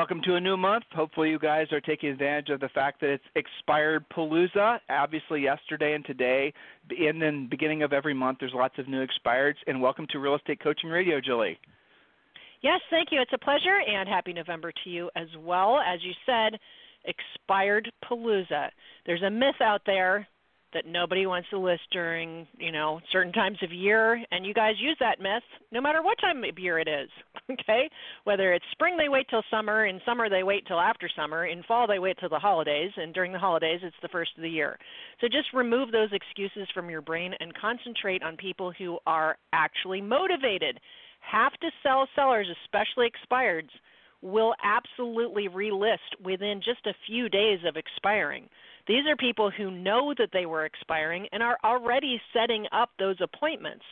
Welcome 0.00 0.22
to 0.22 0.36
a 0.36 0.40
new 0.40 0.56
month. 0.56 0.84
Hopefully, 0.94 1.28
you 1.28 1.38
guys 1.38 1.66
are 1.72 1.80
taking 1.82 2.08
advantage 2.08 2.48
of 2.48 2.58
the 2.58 2.70
fact 2.70 3.02
that 3.02 3.10
it's 3.10 3.24
expired 3.36 4.02
Palooza. 4.08 4.78
Obviously, 4.88 5.42
yesterday 5.42 5.92
and 5.92 6.02
today, 6.06 6.54
and 6.88 7.20
then 7.20 7.48
beginning 7.50 7.82
of 7.82 7.92
every 7.92 8.14
month, 8.14 8.38
there's 8.40 8.54
lots 8.54 8.78
of 8.78 8.88
new 8.88 9.06
expireds. 9.06 9.56
And 9.66 9.82
welcome 9.82 10.06
to 10.08 10.18
Real 10.18 10.36
Estate 10.36 10.58
Coaching 10.62 10.88
Radio, 10.88 11.20
Julie. 11.20 11.58
Yes, 12.62 12.80
thank 12.88 13.08
you. 13.12 13.20
It's 13.20 13.34
a 13.34 13.44
pleasure, 13.44 13.78
and 13.86 14.08
happy 14.08 14.32
November 14.32 14.72
to 14.84 14.88
you 14.88 15.10
as 15.16 15.28
well. 15.38 15.78
As 15.86 16.02
you 16.02 16.12
said, 16.24 16.58
expired 17.04 17.92
Palooza. 18.02 18.70
There's 19.04 19.22
a 19.22 19.28
myth 19.28 19.60
out 19.60 19.82
there 19.84 20.26
that 20.72 20.86
nobody 20.86 21.26
wants 21.26 21.48
to 21.50 21.58
list 21.58 21.82
during, 21.90 22.46
you 22.58 22.70
know, 22.72 23.00
certain 23.10 23.32
times 23.32 23.58
of 23.62 23.72
year, 23.72 24.22
and 24.30 24.46
you 24.46 24.54
guys 24.54 24.74
use 24.78 24.96
that 25.00 25.20
myth 25.20 25.42
no 25.72 25.80
matter 25.80 26.02
what 26.02 26.18
time 26.20 26.42
of 26.44 26.58
year 26.58 26.78
it 26.78 26.88
is. 26.88 27.08
Okay? 27.50 27.90
Whether 28.22 28.52
it's 28.52 28.64
spring 28.70 28.96
they 28.96 29.08
wait 29.08 29.26
till 29.28 29.42
summer, 29.50 29.86
in 29.86 30.00
summer 30.06 30.30
they 30.30 30.44
wait 30.44 30.68
till 30.68 30.78
after 30.78 31.10
summer, 31.16 31.46
in 31.46 31.64
fall 31.64 31.88
they 31.88 31.98
wait 31.98 32.16
till 32.20 32.28
the 32.28 32.38
holidays, 32.38 32.92
and 32.96 33.12
during 33.12 33.32
the 33.32 33.40
holidays 33.40 33.80
it's 33.82 33.96
the 34.02 34.08
first 34.08 34.30
of 34.36 34.42
the 34.42 34.48
year. 34.48 34.78
So 35.20 35.26
just 35.26 35.52
remove 35.52 35.90
those 35.90 36.12
excuses 36.12 36.68
from 36.72 36.88
your 36.88 37.02
brain 37.02 37.34
and 37.40 37.52
concentrate 37.54 38.22
on 38.22 38.36
people 38.36 38.72
who 38.78 38.98
are 39.04 39.36
actually 39.52 40.00
motivated. 40.00 40.78
Have 41.20 41.52
to 41.54 41.70
sell 41.82 42.06
sellers, 42.14 42.46
especially 42.64 43.10
expireds, 43.10 43.70
will 44.22 44.54
absolutely 44.62 45.48
relist 45.48 45.98
within 46.22 46.60
just 46.64 46.86
a 46.86 46.94
few 47.06 47.28
days 47.28 47.58
of 47.66 47.76
expiring. 47.76 48.48
These 48.90 49.06
are 49.08 49.14
people 49.14 49.52
who 49.56 49.70
know 49.70 50.12
that 50.18 50.30
they 50.32 50.46
were 50.46 50.64
expiring 50.64 51.28
and 51.30 51.44
are 51.44 51.58
already 51.62 52.20
setting 52.32 52.66
up 52.72 52.90
those 52.98 53.14
appointments. 53.20 53.84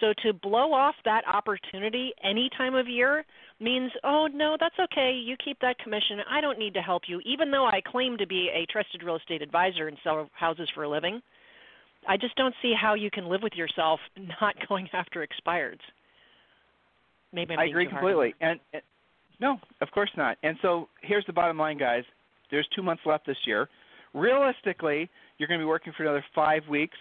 So 0.00 0.12
to 0.24 0.32
blow 0.32 0.72
off 0.72 0.96
that 1.04 1.22
opportunity 1.32 2.12
any 2.24 2.50
time 2.58 2.74
of 2.74 2.88
year 2.88 3.24
means, 3.60 3.92
oh 4.02 4.26
no, 4.26 4.56
that's 4.58 4.74
okay. 4.80 5.12
You 5.12 5.36
keep 5.44 5.60
that 5.60 5.78
commission. 5.78 6.18
I 6.28 6.40
don't 6.40 6.58
need 6.58 6.74
to 6.74 6.80
help 6.80 7.02
you, 7.06 7.20
even 7.24 7.52
though 7.52 7.64
I 7.64 7.80
claim 7.86 8.18
to 8.18 8.26
be 8.26 8.50
a 8.52 8.66
trusted 8.72 9.04
real 9.04 9.14
estate 9.14 9.40
advisor 9.40 9.86
and 9.86 9.96
sell 10.02 10.28
houses 10.32 10.68
for 10.74 10.82
a 10.82 10.88
living. 10.88 11.22
I 12.08 12.16
just 12.16 12.34
don't 12.34 12.54
see 12.60 12.74
how 12.74 12.94
you 12.94 13.08
can 13.08 13.28
live 13.28 13.42
with 13.44 13.52
yourself 13.52 14.00
not 14.40 14.56
going 14.68 14.88
after 14.92 15.24
expireds. 15.24 15.78
Maybe 17.32 17.54
i 17.56 17.66
agree 17.66 17.86
completely. 17.86 18.34
And, 18.40 18.58
and 18.72 18.82
no, 19.40 19.58
of 19.80 19.92
course 19.92 20.10
not. 20.16 20.38
And 20.42 20.56
so 20.60 20.88
here's 21.02 21.24
the 21.26 21.32
bottom 21.32 21.56
line, 21.56 21.78
guys. 21.78 22.02
There's 22.50 22.66
two 22.74 22.82
months 22.82 23.04
left 23.06 23.28
this 23.28 23.36
year. 23.46 23.68
Realistically, 24.14 25.08
you're 25.38 25.48
going 25.48 25.60
to 25.60 25.64
be 25.64 25.68
working 25.68 25.92
for 25.96 26.02
another 26.02 26.24
five 26.34 26.62
weeks. 26.68 26.96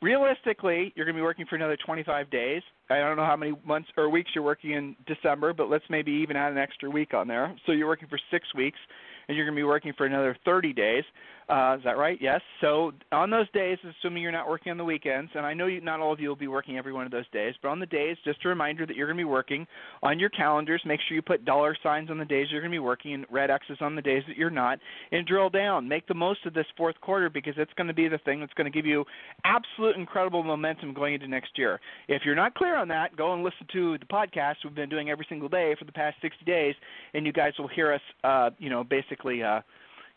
Realistically, 0.00 0.92
you're 0.96 1.06
going 1.06 1.14
to 1.14 1.20
be 1.20 1.22
working 1.22 1.46
for 1.48 1.54
another 1.54 1.76
25 1.86 2.28
days. 2.30 2.62
I 2.90 2.98
don't 2.98 3.16
know 3.16 3.24
how 3.24 3.36
many 3.36 3.52
months 3.64 3.88
or 3.96 4.08
weeks 4.10 4.32
you're 4.34 4.42
working 4.42 4.72
in 4.72 4.96
December, 5.06 5.52
but 5.52 5.70
let's 5.70 5.84
maybe 5.88 6.10
even 6.10 6.36
add 6.36 6.50
an 6.50 6.58
extra 6.58 6.90
week 6.90 7.14
on 7.14 7.28
there. 7.28 7.56
So 7.66 7.72
you're 7.72 7.86
working 7.86 8.08
for 8.08 8.18
six 8.30 8.52
weeks 8.54 8.78
and 9.28 9.36
you're 9.36 9.46
going 9.46 9.54
to 9.54 9.60
be 9.60 9.64
working 9.64 9.92
for 9.96 10.04
another 10.04 10.36
30 10.44 10.72
days. 10.72 11.04
Uh, 11.52 11.76
is 11.76 11.84
that 11.84 11.98
right? 11.98 12.16
Yes. 12.18 12.40
So 12.62 12.92
on 13.12 13.28
those 13.28 13.50
days, 13.50 13.76
assuming 14.00 14.22
you're 14.22 14.32
not 14.32 14.48
working 14.48 14.72
on 14.72 14.78
the 14.78 14.84
weekends, 14.84 15.30
and 15.34 15.44
I 15.44 15.52
know 15.52 15.66
you, 15.66 15.82
not 15.82 16.00
all 16.00 16.10
of 16.10 16.18
you 16.18 16.30
will 16.30 16.34
be 16.34 16.48
working 16.48 16.78
every 16.78 16.94
one 16.94 17.04
of 17.04 17.12
those 17.12 17.28
days, 17.30 17.54
but 17.60 17.68
on 17.68 17.78
the 17.78 17.84
days, 17.84 18.16
just 18.24 18.42
a 18.46 18.48
reminder 18.48 18.86
that 18.86 18.96
you're 18.96 19.06
going 19.06 19.18
to 19.18 19.20
be 19.20 19.24
working 19.24 19.66
on 20.02 20.18
your 20.18 20.30
calendars. 20.30 20.80
Make 20.86 21.00
sure 21.06 21.14
you 21.14 21.20
put 21.20 21.44
dollar 21.44 21.76
signs 21.82 22.08
on 22.08 22.16
the 22.16 22.24
days 22.24 22.46
you're 22.50 22.62
going 22.62 22.70
to 22.70 22.74
be 22.74 22.78
working 22.78 23.12
and 23.12 23.26
red 23.30 23.50
X's 23.50 23.76
on 23.82 23.94
the 23.94 24.00
days 24.00 24.22
that 24.28 24.38
you're 24.38 24.48
not, 24.48 24.78
and 25.10 25.26
drill 25.26 25.50
down. 25.50 25.86
Make 25.86 26.06
the 26.06 26.14
most 26.14 26.46
of 26.46 26.54
this 26.54 26.64
fourth 26.74 26.98
quarter 27.02 27.28
because 27.28 27.52
it's 27.58 27.72
going 27.74 27.88
to 27.88 27.92
be 27.92 28.08
the 28.08 28.18
thing 28.24 28.40
that's 28.40 28.54
going 28.54 28.72
to 28.72 28.74
give 28.74 28.86
you 28.86 29.04
absolute 29.44 29.96
incredible 29.96 30.42
momentum 30.42 30.94
going 30.94 31.12
into 31.12 31.28
next 31.28 31.58
year. 31.58 31.80
If 32.08 32.22
you're 32.24 32.34
not 32.34 32.54
clear 32.54 32.78
on 32.78 32.88
that, 32.88 33.14
go 33.14 33.34
and 33.34 33.44
listen 33.44 33.66
to 33.74 33.98
the 33.98 34.06
podcast 34.06 34.54
we've 34.64 34.74
been 34.74 34.88
doing 34.88 35.10
every 35.10 35.26
single 35.28 35.50
day 35.50 35.76
for 35.78 35.84
the 35.84 35.92
past 35.92 36.16
60 36.22 36.46
days, 36.46 36.74
and 37.12 37.26
you 37.26 37.32
guys 37.32 37.52
will 37.58 37.68
hear 37.68 37.92
us, 37.92 38.00
uh, 38.24 38.48
you 38.58 38.70
know, 38.70 38.82
basically. 38.84 39.42
Uh, 39.42 39.60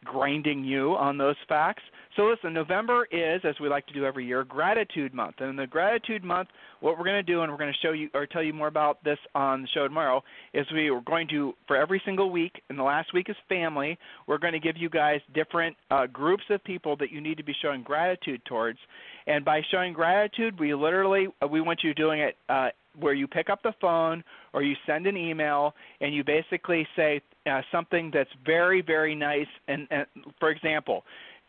grinding 0.05 0.63
you 0.63 0.93
on 0.95 1.17
those 1.17 1.35
facts. 1.49 1.83
So 2.15 2.23
listen, 2.23 2.53
November 2.53 3.05
is, 3.11 3.41
as 3.43 3.55
we 3.59 3.67
like 3.67 3.85
to 3.87 3.93
do 3.93 4.05
every 4.05 4.25
year, 4.25 4.45
Gratitude 4.45 5.13
Month. 5.13 5.35
And 5.39 5.49
in 5.49 5.55
the 5.57 5.67
Gratitude 5.67 6.23
Month, 6.23 6.47
what 6.79 6.97
we're 6.97 7.03
going 7.03 7.17
to 7.17 7.23
do, 7.23 7.41
and 7.41 7.51
we're 7.51 7.57
going 7.57 7.73
to 7.73 7.79
show 7.85 7.91
you 7.91 8.09
or 8.13 8.25
tell 8.25 8.41
you 8.41 8.53
more 8.53 8.67
about 8.67 9.03
this 9.03 9.17
on 9.33 9.63
the 9.63 9.67
show 9.73 9.85
tomorrow, 9.85 10.23
is 10.53 10.65
we 10.73 10.89
are 10.89 11.01
going 11.01 11.27
to, 11.29 11.53
for 11.67 11.75
every 11.75 12.01
single 12.05 12.29
week, 12.29 12.61
and 12.69 12.79
the 12.79 12.83
last 12.83 13.13
week 13.13 13.29
is 13.29 13.35
family, 13.49 13.97
we're 14.27 14.37
going 14.37 14.53
to 14.53 14.59
give 14.59 14.77
you 14.77 14.89
guys 14.89 15.19
different 15.33 15.75
uh, 15.91 16.05
groups 16.07 16.43
of 16.49 16.63
people 16.63 16.95
that 16.97 17.11
you 17.11 17.19
need 17.19 17.35
to 17.35 17.43
be 17.43 17.55
showing 17.61 17.83
gratitude 17.83 18.41
towards. 18.45 18.79
And 19.27 19.43
by 19.43 19.61
showing 19.69 19.91
gratitude, 19.91 20.57
we 20.57 20.73
literally, 20.73 21.27
uh, 21.43 21.47
we 21.47 21.59
want 21.59 21.83
you 21.83 21.93
doing 21.93 22.21
it 22.21 22.37
uh, 22.47 22.69
where 22.99 23.13
you 23.13 23.27
pick 23.27 23.49
up 23.49 23.61
the 23.63 23.73
phone 23.79 24.23
or 24.53 24.63
you 24.63 24.75
send 24.85 25.07
an 25.07 25.17
email 25.17 25.73
and 26.01 26.13
you 26.13 26.23
basically 26.23 26.87
say 26.95 27.21
uh, 27.49 27.61
something 27.71 28.11
that's 28.13 28.29
very 28.45 28.81
very 28.81 29.15
nice 29.15 29.47
and, 29.67 29.87
and 29.91 30.05
for 30.39 30.49
example 30.49 31.03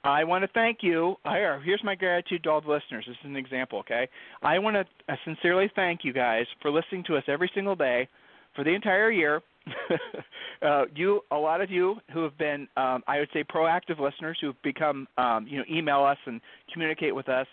I 0.07 0.23
want 0.23 0.45
to 0.45 0.49
thank 0.53 0.79
you. 0.83 1.17
Here, 1.25 1.61
here's 1.61 1.83
my 1.83 1.97
gratitude 1.97 2.45
to 2.45 2.51
all 2.51 2.61
the 2.61 2.71
listeners. 2.71 3.05
This 3.09 3.17
is 3.25 3.27
an 3.27 3.37
example, 3.37 3.81
okay? 3.81 4.09
I 4.43 4.59
want 4.59 4.77
to 4.77 5.13
uh, 5.13 5.17
sincerely 5.25 5.71
thank 5.75 6.05
you 6.05 6.13
guys 6.13 6.47
for 6.63 6.71
listening 6.71 7.03
to 7.09 7.17
us 7.17 7.25
every 7.27 7.51
single 7.55 7.75
day 7.75 8.09
for 8.55 8.63
the 8.63 8.71
entire 8.71 9.11
year. 9.11 9.43
uh, 10.63 10.85
you, 10.95 11.23
a 11.33 11.37
lot 11.37 11.61
of 11.61 11.71
you 11.71 11.97
who 12.13 12.23
have 12.23 12.39
been, 12.39 12.69
um, 12.77 13.03
I 13.09 13.19
would 13.19 13.29
say, 13.33 13.43
proactive 13.43 13.99
listeners 13.99 14.39
who 14.41 14.49
have 14.49 14.63
become, 14.63 15.09
um, 15.19 15.45
you 15.49 15.59
know, 15.59 15.65
email 15.69 16.05
us 16.05 16.19
and 16.27 16.41
communicate 16.73 17.15
with 17.15 17.29
us. 17.29 17.47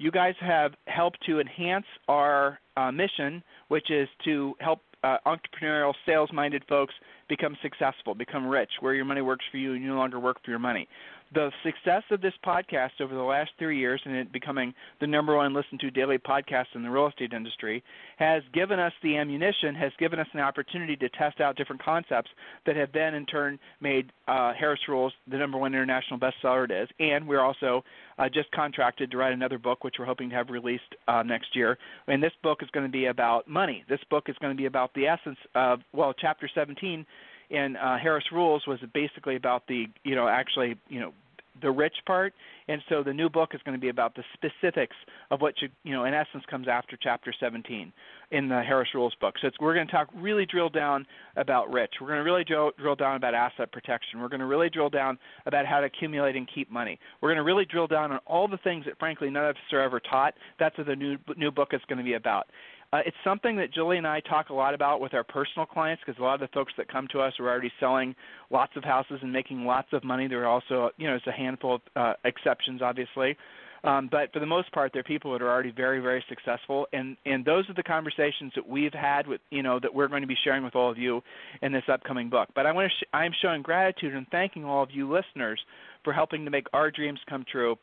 You 0.00 0.10
guys 0.10 0.34
have 0.40 0.72
helped 0.86 1.18
to 1.26 1.40
enhance 1.40 1.84
our 2.08 2.58
uh, 2.74 2.90
mission, 2.90 3.42
which 3.68 3.90
is 3.90 4.08
to 4.24 4.54
help 4.58 4.80
uh, 5.04 5.18
entrepreneurial, 5.26 5.92
sales-minded 6.06 6.64
folks 6.70 6.94
become 7.28 7.54
successful, 7.60 8.14
become 8.14 8.46
rich, 8.46 8.70
where 8.80 8.94
your 8.94 9.04
money 9.04 9.20
works 9.20 9.44
for 9.50 9.58
you 9.58 9.74
and 9.74 9.82
you 9.82 9.88
no 9.90 9.96
longer 9.96 10.18
work 10.18 10.38
for 10.42 10.52
your 10.52 10.58
money 10.58 10.88
the 11.32 11.50
success 11.62 12.02
of 12.10 12.20
this 12.20 12.34
podcast 12.44 13.00
over 13.00 13.14
the 13.14 13.22
last 13.22 13.50
three 13.58 13.78
years 13.78 14.00
and 14.04 14.16
it 14.16 14.32
becoming 14.32 14.74
the 15.00 15.06
number 15.06 15.36
one 15.36 15.54
listened 15.54 15.78
to 15.80 15.90
daily 15.90 16.18
podcast 16.18 16.66
in 16.74 16.82
the 16.82 16.90
real 16.90 17.06
estate 17.06 17.32
industry 17.32 17.82
has 18.18 18.42
given 18.52 18.80
us 18.80 18.92
the 19.02 19.16
ammunition, 19.16 19.74
has 19.74 19.92
given 19.98 20.18
us 20.18 20.26
an 20.32 20.40
opportunity 20.40 20.96
to 20.96 21.08
test 21.10 21.40
out 21.40 21.56
different 21.56 21.82
concepts 21.82 22.30
that 22.66 22.76
have 22.76 22.90
then 22.92 23.14
in 23.14 23.24
turn 23.26 23.58
made 23.80 24.10
uh, 24.26 24.52
Harris 24.58 24.80
Rules 24.88 25.12
the 25.30 25.36
number 25.36 25.56
one 25.56 25.72
international 25.72 26.18
bestseller 26.18 26.64
it 26.64 26.72
is. 26.72 26.88
And 26.98 27.26
we're 27.26 27.42
also 27.42 27.84
uh, 28.18 28.28
just 28.28 28.50
contracted 28.50 29.10
to 29.10 29.16
write 29.16 29.32
another 29.32 29.58
book, 29.58 29.84
which 29.84 29.96
we're 29.98 30.06
hoping 30.06 30.30
to 30.30 30.36
have 30.36 30.50
released 30.50 30.94
uh, 31.06 31.22
next 31.22 31.54
year. 31.54 31.78
And 32.08 32.22
this 32.22 32.32
book 32.42 32.58
is 32.62 32.68
going 32.70 32.86
to 32.86 32.92
be 32.92 33.06
about 33.06 33.48
money. 33.48 33.84
This 33.88 34.00
book 34.10 34.24
is 34.28 34.36
going 34.40 34.52
to 34.54 34.60
be 34.60 34.66
about 34.66 34.92
the 34.94 35.06
essence 35.06 35.38
of, 35.54 35.80
well, 35.92 36.12
chapter 36.12 36.50
17 36.52 37.06
in 37.50 37.76
uh, 37.76 37.98
Harris 37.98 38.24
Rules 38.32 38.66
was 38.66 38.78
basically 38.94 39.36
about 39.36 39.66
the 39.68 39.86
you 40.04 40.14
know 40.14 40.28
actually 40.28 40.76
you 40.88 41.00
know 41.00 41.12
the 41.60 41.70
rich 41.70 41.94
part, 42.06 42.32
and 42.68 42.80
so 42.88 43.02
the 43.02 43.12
new 43.12 43.28
book 43.28 43.50
is 43.54 43.60
going 43.64 43.76
to 43.76 43.80
be 43.80 43.90
about 43.90 44.14
the 44.14 44.24
specifics 44.34 44.96
of 45.30 45.40
what 45.40 45.54
you 45.60 45.68
you 45.82 45.92
know 45.92 46.04
in 46.04 46.14
essence 46.14 46.44
comes 46.48 46.68
after 46.68 46.96
chapter 47.00 47.34
17 47.38 47.92
in 48.30 48.48
the 48.48 48.62
Harris 48.62 48.88
Rules 48.94 49.14
book. 49.20 49.34
So 49.42 49.50
we're 49.60 49.74
going 49.74 49.86
to 49.86 49.92
talk 49.92 50.08
really 50.14 50.46
drill 50.46 50.68
down 50.68 51.06
about 51.36 51.72
rich. 51.72 51.94
We're 52.00 52.06
going 52.06 52.20
to 52.20 52.24
really 52.24 52.44
drill, 52.44 52.70
drill 52.78 52.94
down 52.94 53.16
about 53.16 53.34
asset 53.34 53.72
protection. 53.72 54.20
We're 54.20 54.28
going 54.28 54.40
to 54.40 54.46
really 54.46 54.70
drill 54.70 54.90
down 54.90 55.18
about 55.46 55.66
how 55.66 55.80
to 55.80 55.86
accumulate 55.86 56.36
and 56.36 56.48
keep 56.52 56.70
money. 56.70 56.98
We're 57.20 57.30
going 57.30 57.38
to 57.38 57.42
really 57.42 57.64
drill 57.64 57.88
down 57.88 58.12
on 58.12 58.20
all 58.26 58.46
the 58.46 58.58
things 58.58 58.84
that 58.84 58.98
frankly 58.98 59.30
none 59.30 59.46
of 59.46 59.56
us 59.56 59.62
are 59.72 59.80
ever 59.80 59.98
taught. 60.00 60.34
That's 60.58 60.76
what 60.78 60.86
the 60.86 60.96
new 60.96 61.16
new 61.36 61.50
book 61.50 61.70
is 61.72 61.80
going 61.88 61.98
to 61.98 62.04
be 62.04 62.14
about. 62.14 62.46
Uh, 62.92 62.98
it's 63.06 63.16
something 63.22 63.56
that 63.56 63.72
Julie 63.72 63.98
and 63.98 64.06
I 64.06 64.20
talk 64.20 64.48
a 64.48 64.54
lot 64.54 64.74
about 64.74 65.00
with 65.00 65.14
our 65.14 65.22
personal 65.22 65.64
clients 65.64 66.02
because 66.04 66.18
a 66.18 66.22
lot 66.24 66.34
of 66.34 66.40
the 66.40 66.48
folks 66.52 66.72
that 66.76 66.88
come 66.88 67.06
to 67.12 67.20
us 67.20 67.32
are 67.38 67.48
already 67.48 67.70
selling 67.78 68.16
lots 68.50 68.72
of 68.76 68.82
houses 68.82 69.20
and 69.22 69.32
making 69.32 69.64
lots 69.64 69.88
of 69.92 70.02
money. 70.02 70.26
There 70.26 70.42
are 70.42 70.48
also, 70.48 70.90
you 70.96 71.06
know, 71.06 71.12
there's 71.12 71.26
a 71.28 71.32
handful 71.32 71.76
of 71.76 71.80
uh, 71.94 72.14
exceptions, 72.24 72.82
obviously. 72.82 73.36
Um, 73.82 74.08
but 74.10 74.32
for 74.32 74.40
the 74.40 74.46
most 74.46 74.70
part, 74.72 74.90
they're 74.92 75.02
people 75.02 75.32
that 75.32 75.40
are 75.40 75.48
already 75.48 75.70
very, 75.70 76.00
very 76.00 76.22
successful, 76.28 76.86
and 76.92 77.16
and 77.24 77.44
those 77.46 77.68
are 77.70 77.74
the 77.74 77.82
conversations 77.82 78.52
that 78.54 78.68
we've 78.68 78.92
had 78.92 79.26
with 79.26 79.40
you 79.50 79.62
know 79.62 79.80
that 79.80 79.94
we're 79.94 80.08
going 80.08 80.20
to 80.20 80.28
be 80.28 80.36
sharing 80.44 80.62
with 80.62 80.76
all 80.76 80.90
of 80.90 80.98
you 80.98 81.22
in 81.62 81.72
this 81.72 81.84
upcoming 81.90 82.28
book. 82.28 82.50
But 82.54 82.66
I 82.66 82.72
want 82.72 82.90
to 82.90 82.94
sh- 82.94 83.08
I'm 83.14 83.32
showing 83.40 83.62
gratitude 83.62 84.14
and 84.14 84.26
thanking 84.28 84.66
all 84.66 84.82
of 84.82 84.90
you 84.92 85.10
listeners 85.10 85.58
for 86.04 86.12
helping 86.12 86.44
to 86.44 86.50
make 86.50 86.66
our 86.74 86.90
dreams 86.90 87.20
come 87.26 87.46
true, 87.50 87.76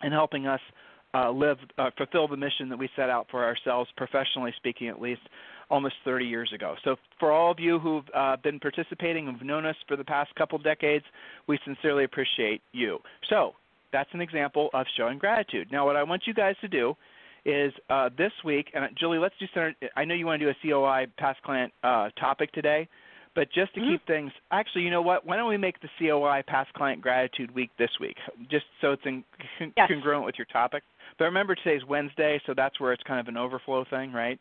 and 0.00 0.14
helping 0.14 0.46
us 0.46 0.60
uh, 1.14 1.30
live, 1.30 1.58
uh, 1.78 1.90
fulfill 1.96 2.28
the 2.28 2.36
mission 2.36 2.68
that 2.68 2.78
we 2.78 2.88
set 2.96 3.10
out 3.10 3.26
for 3.30 3.44
ourselves, 3.44 3.90
professionally 3.96 4.52
speaking, 4.56 4.88
at 4.88 5.00
least, 5.00 5.22
almost 5.70 5.94
30 6.04 6.24
years 6.24 6.52
ago. 6.54 6.74
So 6.84 6.96
for 7.18 7.32
all 7.32 7.50
of 7.50 7.58
you 7.58 7.78
who've 7.78 8.04
uh, 8.14 8.36
been 8.42 8.58
participating 8.60 9.28
and 9.28 9.36
have 9.36 9.46
known 9.46 9.66
us 9.66 9.76
for 9.86 9.96
the 9.96 10.04
past 10.04 10.34
couple 10.34 10.58
decades, 10.58 11.04
we 11.46 11.58
sincerely 11.64 12.04
appreciate 12.04 12.62
you. 12.72 12.98
So 13.28 13.52
that's 13.92 14.10
an 14.12 14.20
example 14.20 14.70
of 14.74 14.86
showing 14.96 15.18
gratitude. 15.18 15.68
Now, 15.70 15.86
what 15.86 15.96
I 15.96 16.02
want 16.02 16.22
you 16.26 16.34
guys 16.34 16.56
to 16.60 16.68
do 16.68 16.94
is 17.44 17.72
uh, 17.88 18.10
this 18.16 18.32
week, 18.44 18.70
and 18.74 18.84
Julie, 18.98 19.18
let's 19.18 19.34
do 19.40 19.46
center. 19.54 19.74
I 19.96 20.04
know 20.04 20.14
you 20.14 20.26
want 20.26 20.40
to 20.40 20.46
do 20.46 20.50
a 20.50 20.68
COI 20.68 21.06
past 21.16 21.42
client 21.42 21.72
uh, 21.82 22.10
topic 22.18 22.52
today, 22.52 22.88
but 23.34 23.48
just 23.52 23.72
to 23.74 23.80
mm-hmm. 23.80 23.92
keep 23.92 24.06
things, 24.06 24.32
actually, 24.50 24.82
you 24.82 24.90
know 24.90 25.02
what? 25.02 25.24
Why 25.24 25.36
don't 25.36 25.48
we 25.48 25.56
make 25.56 25.76
the 25.80 25.88
COI 25.98 26.42
past 26.46 26.72
client 26.74 27.00
gratitude 27.00 27.54
week 27.54 27.70
this 27.78 27.90
week, 28.00 28.16
just 28.50 28.66
so 28.80 28.92
it's 28.92 29.02
in, 29.04 29.24
con- 29.58 29.72
yes. 29.76 29.88
congruent 29.88 30.24
with 30.24 30.34
your 30.36 30.46
topic. 30.46 30.82
But 31.18 31.24
remember, 31.24 31.54
today's 31.54 31.84
Wednesday, 31.86 32.40
so 32.46 32.54
that's 32.56 32.78
where 32.80 32.92
it's 32.92 33.02
kind 33.02 33.20
of 33.20 33.28
an 33.28 33.36
overflow 33.36 33.84
thing, 33.90 34.12
right? 34.12 34.38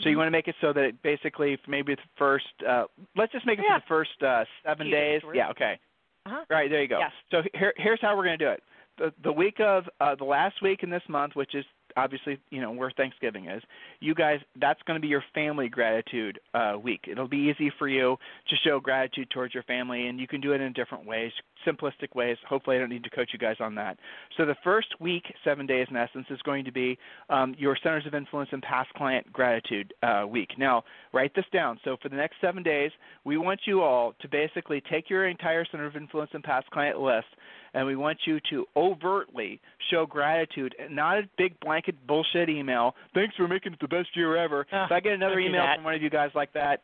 So 0.00 0.08
you 0.08 0.12
mm-hmm. 0.12 0.18
want 0.18 0.26
to 0.28 0.30
make 0.32 0.48
it 0.48 0.54
so 0.60 0.72
that 0.72 0.84
it 0.84 1.02
basically 1.02 1.58
maybe 1.68 1.94
the 1.94 2.00
first. 2.16 2.46
Uh, 2.66 2.84
let's 3.16 3.32
just 3.32 3.46
make 3.46 3.58
it 3.58 3.64
yeah. 3.68 3.78
for 3.78 3.80
the 3.80 3.88
first 3.88 4.22
uh, 4.22 4.44
seven 4.64 4.86
Few 4.86 4.94
days. 4.94 5.22
days 5.22 5.30
Yeah. 5.34 5.50
Okay. 5.50 5.78
Uh-huh. 6.26 6.44
Right 6.50 6.70
there 6.70 6.82
you 6.82 6.88
go. 6.88 6.98
Yes. 6.98 7.12
So 7.30 7.42
here, 7.58 7.72
here's 7.76 8.00
how 8.00 8.16
we're 8.16 8.24
going 8.24 8.38
to 8.38 8.44
do 8.44 8.50
it. 8.50 8.62
The, 8.98 9.12
the 9.22 9.32
week 9.32 9.58
of 9.60 9.84
uh, 10.00 10.14
the 10.14 10.24
last 10.24 10.62
week 10.62 10.82
in 10.82 10.90
this 10.90 11.02
month, 11.08 11.34
which 11.34 11.54
is 11.54 11.64
obviously 11.96 12.38
you 12.50 12.60
know 12.60 12.70
where 12.72 12.90
Thanksgiving 12.96 13.48
is. 13.48 13.62
You 14.00 14.14
guys, 14.14 14.40
that's 14.60 14.80
going 14.86 14.96
to 14.96 15.00
be 15.00 15.08
your 15.08 15.24
family 15.34 15.68
gratitude 15.68 16.38
uh, 16.54 16.74
week. 16.82 17.02
It'll 17.10 17.28
be 17.28 17.52
easy 17.54 17.72
for 17.78 17.88
you 17.88 18.16
to 18.48 18.56
show 18.64 18.80
gratitude 18.80 19.30
towards 19.30 19.54
your 19.54 19.62
family, 19.64 20.06
and 20.06 20.18
you 20.18 20.26
can 20.26 20.40
do 20.40 20.52
it 20.52 20.60
in 20.60 20.72
different 20.72 21.04
ways, 21.06 21.32
simplistic 21.66 22.14
ways. 22.14 22.36
Hopefully, 22.48 22.76
I 22.76 22.78
don't 22.78 22.90
need 22.90 23.04
to 23.04 23.10
coach 23.10 23.30
you 23.32 23.38
guys 23.38 23.56
on 23.60 23.74
that. 23.76 23.98
So 24.36 24.46
the 24.46 24.56
first 24.62 24.88
week, 25.00 25.24
seven 25.44 25.66
days 25.66 25.86
in 25.90 25.96
essence, 25.96 26.26
is 26.30 26.40
going 26.42 26.64
to 26.64 26.72
be 26.72 26.98
um, 27.28 27.54
your 27.58 27.76
centers 27.82 28.06
of 28.06 28.14
influence 28.14 28.50
and 28.52 28.62
past 28.62 28.92
client 28.94 29.30
gratitude 29.32 29.92
uh, 30.02 30.24
week. 30.28 30.50
Now, 30.58 30.84
write 31.12 31.34
this 31.34 31.44
down. 31.52 31.78
So 31.84 31.96
for 32.02 32.08
the 32.08 32.16
next 32.16 32.36
seven 32.40 32.62
days, 32.62 32.90
we 33.24 33.36
want 33.38 33.60
you 33.66 33.82
all 33.82 34.14
to 34.20 34.28
basically 34.28 34.82
take 34.90 35.10
your 35.10 35.28
entire 35.28 35.64
center 35.70 35.86
of 35.86 35.96
influence 35.96 36.30
and 36.34 36.42
past 36.42 36.70
client 36.70 37.00
list 37.00 37.26
and 37.74 37.86
we 37.86 37.96
want 37.96 38.18
you 38.26 38.38
to 38.50 38.66
overtly 38.76 39.60
show 39.90 40.06
gratitude, 40.06 40.74
not 40.90 41.18
a 41.18 41.28
big 41.38 41.58
blanket 41.60 41.79
bullshit 42.06 42.48
email. 42.48 42.94
Thanks 43.14 43.34
for 43.36 43.48
making 43.48 43.72
it 43.72 43.80
the 43.80 43.88
best 43.88 44.08
year 44.14 44.36
ever. 44.36 44.66
Uh, 44.72 44.84
if 44.84 44.92
I 44.92 45.00
get 45.00 45.12
another 45.12 45.38
email 45.38 45.64
from 45.74 45.84
one 45.84 45.94
of 45.94 46.02
you 46.02 46.10
guys 46.10 46.30
like 46.34 46.52
that, 46.54 46.80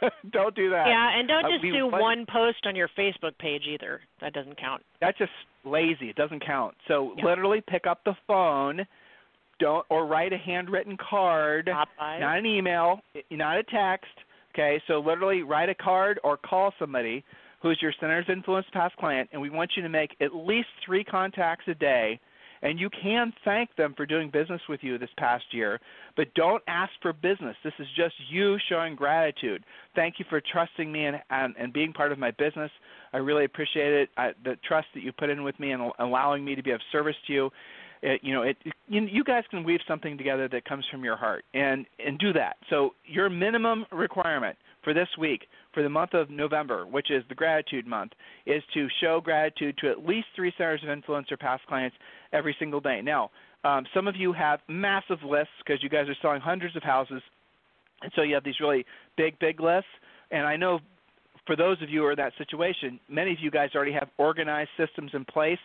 don't 0.32 0.54
do 0.54 0.70
that. 0.70 0.86
Yeah, 0.86 1.18
and 1.18 1.28
don't 1.28 1.44
uh, 1.44 1.50
just 1.50 1.62
we, 1.62 1.72
do 1.72 1.86
one 1.86 2.26
post 2.30 2.66
on 2.66 2.76
your 2.76 2.88
Facebook 2.98 3.36
page 3.38 3.62
either. 3.68 4.00
That 4.20 4.32
doesn't 4.32 4.58
count. 4.58 4.82
That's 5.00 5.18
just 5.18 5.30
lazy. 5.64 6.10
It 6.10 6.16
doesn't 6.16 6.44
count. 6.44 6.74
So 6.88 7.14
yeah. 7.16 7.24
literally 7.24 7.62
pick 7.68 7.86
up 7.86 8.00
the 8.04 8.14
phone, 8.26 8.86
don't 9.58 9.84
or 9.90 10.06
write 10.06 10.32
a 10.32 10.38
handwritten 10.38 10.96
card, 10.96 11.68
not 11.68 12.38
an 12.38 12.46
email, 12.46 13.00
not 13.30 13.58
a 13.58 13.62
text. 13.62 14.06
Okay, 14.54 14.80
so 14.86 15.00
literally 15.00 15.42
write 15.42 15.68
a 15.68 15.74
card 15.74 16.18
or 16.24 16.38
call 16.38 16.72
somebody 16.78 17.22
who's 17.60 17.78
your 17.82 17.92
center's 18.00 18.26
influence 18.28 18.66
past 18.72 18.96
client, 18.96 19.28
and 19.32 19.40
we 19.40 19.50
want 19.50 19.72
you 19.76 19.82
to 19.82 19.88
make 19.88 20.16
at 20.20 20.34
least 20.34 20.68
three 20.84 21.04
contacts 21.04 21.64
a 21.68 21.74
day. 21.74 22.18
And 22.62 22.78
you 22.78 22.88
can 22.90 23.32
thank 23.44 23.74
them 23.76 23.94
for 23.96 24.06
doing 24.06 24.30
business 24.30 24.60
with 24.68 24.80
you 24.82 24.98
this 24.98 25.10
past 25.18 25.44
year, 25.52 25.80
but 26.16 26.32
don't 26.34 26.62
ask 26.68 26.92
for 27.02 27.12
business. 27.12 27.56
This 27.62 27.74
is 27.78 27.86
just 27.96 28.14
you 28.30 28.56
showing 28.68 28.96
gratitude. 28.96 29.64
Thank 29.94 30.18
you 30.18 30.24
for 30.28 30.40
trusting 30.40 30.90
me 30.90 31.06
and, 31.06 31.16
and, 31.30 31.54
and 31.58 31.72
being 31.72 31.92
part 31.92 32.12
of 32.12 32.18
my 32.18 32.30
business. 32.32 32.70
I 33.12 33.18
really 33.18 33.44
appreciate 33.44 33.92
it. 33.92 34.08
I, 34.16 34.32
the 34.44 34.56
trust 34.66 34.88
that 34.94 35.02
you 35.02 35.12
put 35.12 35.30
in 35.30 35.42
with 35.42 35.58
me 35.60 35.72
and 35.72 35.92
allowing 35.98 36.44
me 36.44 36.54
to 36.54 36.62
be 36.62 36.70
of 36.70 36.80
service 36.92 37.16
to 37.26 37.32
you. 37.32 37.50
It, 38.02 38.20
you 38.22 38.34
know, 38.34 38.42
it, 38.42 38.56
you, 38.88 39.02
you 39.02 39.24
guys 39.24 39.44
can 39.50 39.64
weave 39.64 39.80
something 39.88 40.18
together 40.18 40.48
that 40.48 40.64
comes 40.66 40.84
from 40.90 41.02
your 41.02 41.16
heart, 41.16 41.44
and 41.54 41.86
and 42.04 42.18
do 42.18 42.32
that. 42.34 42.56
So 42.68 42.90
your 43.06 43.30
minimum 43.30 43.86
requirement 43.90 44.56
for 44.86 44.94
this 44.94 45.08
week, 45.18 45.48
for 45.74 45.82
the 45.82 45.88
month 45.88 46.14
of 46.14 46.30
November, 46.30 46.86
which 46.86 47.10
is 47.10 47.24
the 47.28 47.34
gratitude 47.34 47.88
month, 47.88 48.12
is 48.46 48.62
to 48.72 48.86
show 49.00 49.20
gratitude 49.20 49.76
to 49.78 49.90
at 49.90 50.06
least 50.06 50.28
three 50.36 50.52
centers 50.56 50.80
of 50.84 50.90
influence 50.90 51.26
or 51.32 51.36
past 51.36 51.66
clients 51.66 51.96
every 52.32 52.54
single 52.60 52.78
day. 52.78 53.00
Now, 53.02 53.32
um, 53.64 53.84
some 53.92 54.06
of 54.06 54.14
you 54.14 54.32
have 54.32 54.60
massive 54.68 55.18
lists 55.28 55.54
because 55.58 55.82
you 55.82 55.88
guys 55.88 56.08
are 56.08 56.14
selling 56.22 56.40
hundreds 56.40 56.76
of 56.76 56.84
houses, 56.84 57.20
and 58.00 58.12
so 58.14 58.22
you 58.22 58.34
have 58.34 58.44
these 58.44 58.60
really 58.60 58.86
big, 59.16 59.36
big 59.40 59.60
lists. 59.60 59.90
And 60.30 60.46
I 60.46 60.56
know 60.56 60.78
for 61.46 61.56
those 61.56 61.80
of 61.82 61.88
you 61.88 62.00
who 62.00 62.06
are 62.06 62.12
in 62.12 62.16
that 62.16 62.32
situation, 62.38 62.98
many 63.08 63.32
of 63.32 63.38
you 63.40 63.50
guys 63.50 63.70
already 63.74 63.92
have 63.92 64.08
organized 64.18 64.70
systems 64.76 65.12
in 65.14 65.24
place 65.24 65.58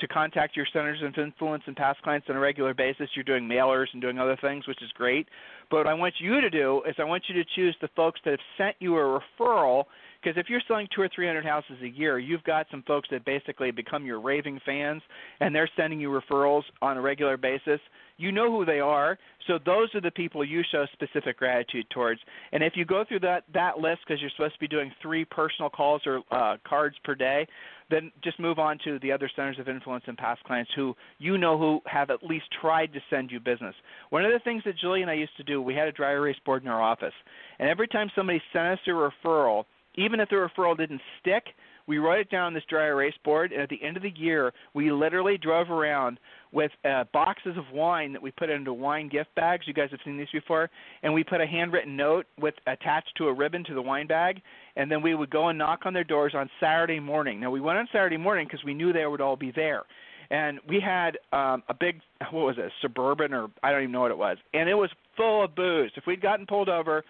to 0.00 0.08
contact 0.08 0.56
your 0.56 0.66
centers 0.72 1.02
of 1.02 1.14
influence 1.22 1.62
and 1.66 1.76
past 1.76 2.00
clients 2.02 2.26
on 2.28 2.36
a 2.36 2.40
regular 2.40 2.74
basis. 2.74 3.08
You're 3.14 3.24
doing 3.24 3.48
mailers 3.48 3.86
and 3.92 4.02
doing 4.02 4.18
other 4.18 4.36
things, 4.40 4.66
which 4.66 4.82
is 4.82 4.90
great. 4.92 5.28
But 5.70 5.78
what 5.78 5.86
I 5.86 5.94
want 5.94 6.14
you 6.18 6.40
to 6.40 6.50
do 6.50 6.82
is 6.88 6.94
I 6.98 7.04
want 7.04 7.24
you 7.28 7.34
to 7.42 7.48
choose 7.54 7.76
the 7.80 7.88
folks 7.96 8.20
that 8.24 8.30
have 8.30 8.40
sent 8.56 8.76
you 8.78 8.96
a 8.96 9.20
referral 9.40 9.84
because 10.26 10.40
if 10.40 10.50
you're 10.50 10.62
selling 10.66 10.88
two 10.92 11.00
or 11.00 11.08
three 11.14 11.26
hundred 11.26 11.44
houses 11.44 11.76
a 11.82 11.88
year, 11.88 12.18
you've 12.18 12.42
got 12.42 12.66
some 12.68 12.82
folks 12.82 13.08
that 13.12 13.24
basically 13.24 13.70
become 13.70 14.04
your 14.04 14.20
raving 14.20 14.58
fans, 14.66 15.00
and 15.38 15.54
they're 15.54 15.70
sending 15.76 16.00
you 16.00 16.08
referrals 16.08 16.62
on 16.82 16.96
a 16.96 17.00
regular 17.00 17.36
basis. 17.36 17.78
You 18.16 18.32
know 18.32 18.50
who 18.50 18.64
they 18.64 18.80
are, 18.80 19.18
so 19.46 19.58
those 19.64 19.94
are 19.94 20.00
the 20.00 20.10
people 20.10 20.44
you 20.44 20.62
show 20.72 20.84
specific 20.94 21.38
gratitude 21.38 21.86
towards. 21.90 22.20
And 22.50 22.64
if 22.64 22.72
you 22.74 22.84
go 22.84 23.04
through 23.06 23.20
that 23.20 23.44
that 23.54 23.78
list, 23.78 24.00
because 24.04 24.20
you're 24.20 24.30
supposed 24.30 24.54
to 24.54 24.60
be 24.60 24.66
doing 24.66 24.90
three 25.00 25.24
personal 25.24 25.70
calls 25.70 26.02
or 26.06 26.22
uh, 26.32 26.56
cards 26.66 26.96
per 27.04 27.14
day, 27.14 27.46
then 27.88 28.10
just 28.24 28.40
move 28.40 28.58
on 28.58 28.78
to 28.82 28.98
the 28.98 29.12
other 29.12 29.30
centers 29.36 29.60
of 29.60 29.68
influence 29.68 30.02
and 30.08 30.18
past 30.18 30.42
clients 30.42 30.72
who 30.74 30.96
you 31.18 31.38
know 31.38 31.56
who 31.56 31.80
have 31.86 32.10
at 32.10 32.24
least 32.24 32.46
tried 32.60 32.92
to 32.94 33.00
send 33.10 33.30
you 33.30 33.38
business. 33.38 33.76
One 34.10 34.24
of 34.24 34.32
the 34.32 34.40
things 34.40 34.64
that 34.64 34.76
Julie 34.76 35.02
and 35.02 35.10
I 35.10 35.14
used 35.14 35.36
to 35.36 35.44
do, 35.44 35.62
we 35.62 35.74
had 35.74 35.86
a 35.86 35.92
dry 35.92 36.10
erase 36.10 36.38
board 36.44 36.64
in 36.64 36.68
our 36.68 36.82
office, 36.82 37.14
and 37.60 37.68
every 37.68 37.86
time 37.86 38.10
somebody 38.16 38.42
sent 38.52 38.66
us 38.66 38.78
a 38.88 38.90
referral 38.90 39.66
even 39.96 40.20
if 40.20 40.28
the 40.28 40.36
referral 40.36 40.76
didn't 40.76 41.00
stick, 41.20 41.44
we 41.86 41.98
wrote 41.98 42.18
it 42.18 42.30
down 42.30 42.46
on 42.46 42.54
this 42.54 42.64
dry 42.68 42.86
erase 42.86 43.14
board, 43.24 43.52
and 43.52 43.62
at 43.62 43.68
the 43.68 43.82
end 43.82 43.96
of 43.96 44.02
the 44.02 44.12
year, 44.16 44.52
we 44.74 44.90
literally 44.90 45.38
drove 45.38 45.70
around 45.70 46.18
with 46.52 46.72
uh, 46.84 47.04
boxes 47.12 47.56
of 47.56 47.64
wine 47.72 48.12
that 48.12 48.20
we 48.20 48.30
put 48.32 48.50
into 48.50 48.72
wine 48.72 49.08
gift 49.08 49.32
bags. 49.36 49.66
You 49.66 49.74
guys 49.74 49.90
have 49.90 50.00
seen 50.04 50.16
these 50.16 50.26
before, 50.32 50.68
and 51.02 51.14
we 51.14 51.22
put 51.22 51.40
a 51.40 51.46
handwritten 51.46 51.96
note 51.96 52.26
with 52.40 52.54
attached 52.66 53.12
to 53.18 53.28
a 53.28 53.32
ribbon 53.32 53.62
to 53.64 53.74
the 53.74 53.82
wine 53.82 54.06
bag, 54.06 54.42
and 54.74 54.90
then 54.90 55.00
we 55.00 55.14
would 55.14 55.30
go 55.30 55.48
and 55.48 55.58
knock 55.58 55.80
on 55.84 55.92
their 55.92 56.04
doors 56.04 56.32
on 56.34 56.50
Saturday 56.58 56.98
morning. 56.98 57.40
Now 57.40 57.50
we 57.50 57.60
went 57.60 57.78
on 57.78 57.88
Saturday 57.92 58.16
morning 58.16 58.46
because 58.50 58.64
we 58.64 58.74
knew 58.74 58.92
they 58.92 59.06
would 59.06 59.20
all 59.20 59.36
be 59.36 59.52
there, 59.52 59.82
and 60.30 60.58
we 60.68 60.80
had 60.80 61.18
um, 61.32 61.62
a 61.68 61.74
big 61.78 62.00
what 62.32 62.46
was 62.46 62.56
it, 62.58 62.72
suburban 62.82 63.32
or 63.32 63.48
I 63.62 63.70
don't 63.70 63.82
even 63.82 63.92
know 63.92 64.00
what 64.00 64.10
it 64.10 64.18
was, 64.18 64.38
and 64.54 64.68
it 64.68 64.74
was 64.74 64.90
full 65.16 65.44
of 65.44 65.54
booze. 65.54 65.92
If 65.96 66.04
we'd 66.06 66.20
gotten 66.20 66.46
pulled 66.46 66.68
over 66.68 67.04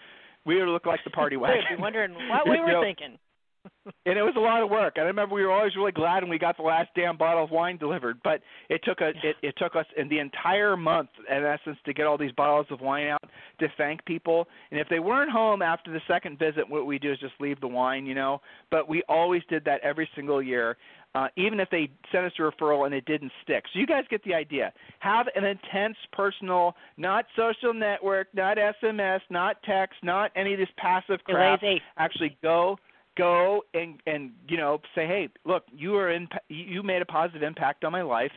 we 0.47 0.59
would 0.59 0.69
look 0.69 0.87
like 0.87 1.01
the 1.05 1.11
party 1.11 1.37
wagon. 1.43 1.65
I'd 1.71 1.77
be 1.77 1.83
wondering 1.83 2.15
what 2.31 2.49
we 2.49 2.59
were 2.61 2.67
you 2.69 2.73
know, 2.73 2.83
thinking. 2.83 3.19
and 4.07 4.19
it 4.19 4.23
was 4.23 4.35
a 4.37 4.41
lot 4.41 4.63
of 4.63 4.71
work. 4.71 4.95
And 4.97 5.05
I 5.05 5.07
remember 5.07 5.35
we 5.35 5.45
were 5.45 5.53
always 5.53 5.77
really 5.77 5.93
glad 5.93 6.23
when 6.23 6.31
we 6.31 6.39
got 6.39 6.57
the 6.57 6.63
last 6.63 6.89
damn 6.95 7.17
bottle 7.17 7.45
of 7.45 7.51
wine 7.51 7.77
delivered. 7.77 8.19
But 8.23 8.41
it 8.69 8.81
took 8.85 9.01
a 9.01 9.09
it, 9.23 9.37
it 9.43 9.55
took 9.59 9.77
us 9.77 9.87
in 9.97 10.09
the 10.09 10.19
entire 10.19 10.77
month, 10.77 11.11
in 11.31 11.45
essence, 11.45 11.79
to 11.87 11.93
get 11.93 12.07
all 12.07 12.19
these 12.19 12.33
bottles 12.33 12.67
of 12.71 12.81
wine 12.81 13.09
out 13.09 13.25
to 13.61 13.69
thank 13.77 14.05
people. 14.05 14.47
And 14.71 14.81
if 14.81 14.89
they 14.89 14.99
weren't 14.99 15.31
home 15.31 15.63
after 15.63 15.93
the 15.93 16.01
second 16.09 16.39
visit, 16.39 16.69
what 16.69 16.87
we 16.87 16.99
do 16.99 17.13
is 17.13 17.19
just 17.19 17.35
leave 17.41 17.61
the 17.61 17.69
wine, 17.69 18.07
you 18.07 18.15
know. 18.15 18.41
But 18.71 18.89
we 18.89 19.03
always 19.09 19.43
did 19.49 19.65
that 19.65 19.81
every 19.83 20.09
single 20.15 20.43
year 20.43 20.77
uh, 21.17 21.29
even 21.37 21.61
if 21.61 21.71
they 21.71 21.89
sent 22.13 22.27
us 22.27 22.33
a 22.39 22.43
referral 22.43 22.85
and 22.85 22.95
it 22.95 23.07
didn't 23.07 23.33
stick. 23.43 23.65
So 23.73 23.79
you 23.79 23.87
guys 23.87 24.05
get 24.11 24.23
the 24.25 24.35
idea. 24.35 24.71
Have 24.99 25.29
an 25.35 25.45
intense 25.45 25.97
personal, 26.13 26.75
not 26.99 27.25
social 27.35 27.73
network, 27.73 28.29
not 28.35 28.59
SMS, 28.59 29.21
not 29.31 29.57
text, 29.63 29.97
not 30.03 30.31
any 30.37 30.53
of 30.53 30.59
this 30.59 30.69
passive 30.77 31.21
crap. 31.25 31.61
Actually, 31.97 32.37
go 32.43 32.79
go 33.17 33.63
and 33.75 34.01
and 34.07 34.33
you 34.49 34.57
know 34.57 34.81
say, 34.95 35.07
hey, 35.07 35.29
look, 35.45 35.65
you 35.73 35.97
are 35.97 36.11
in, 36.11 36.29
you 36.49 36.83
made 36.83 37.03
a 37.03 37.07
positive 37.07 37.43
impact 37.43 37.85
on 37.85 37.93
my 37.93 38.03
life 38.03 38.33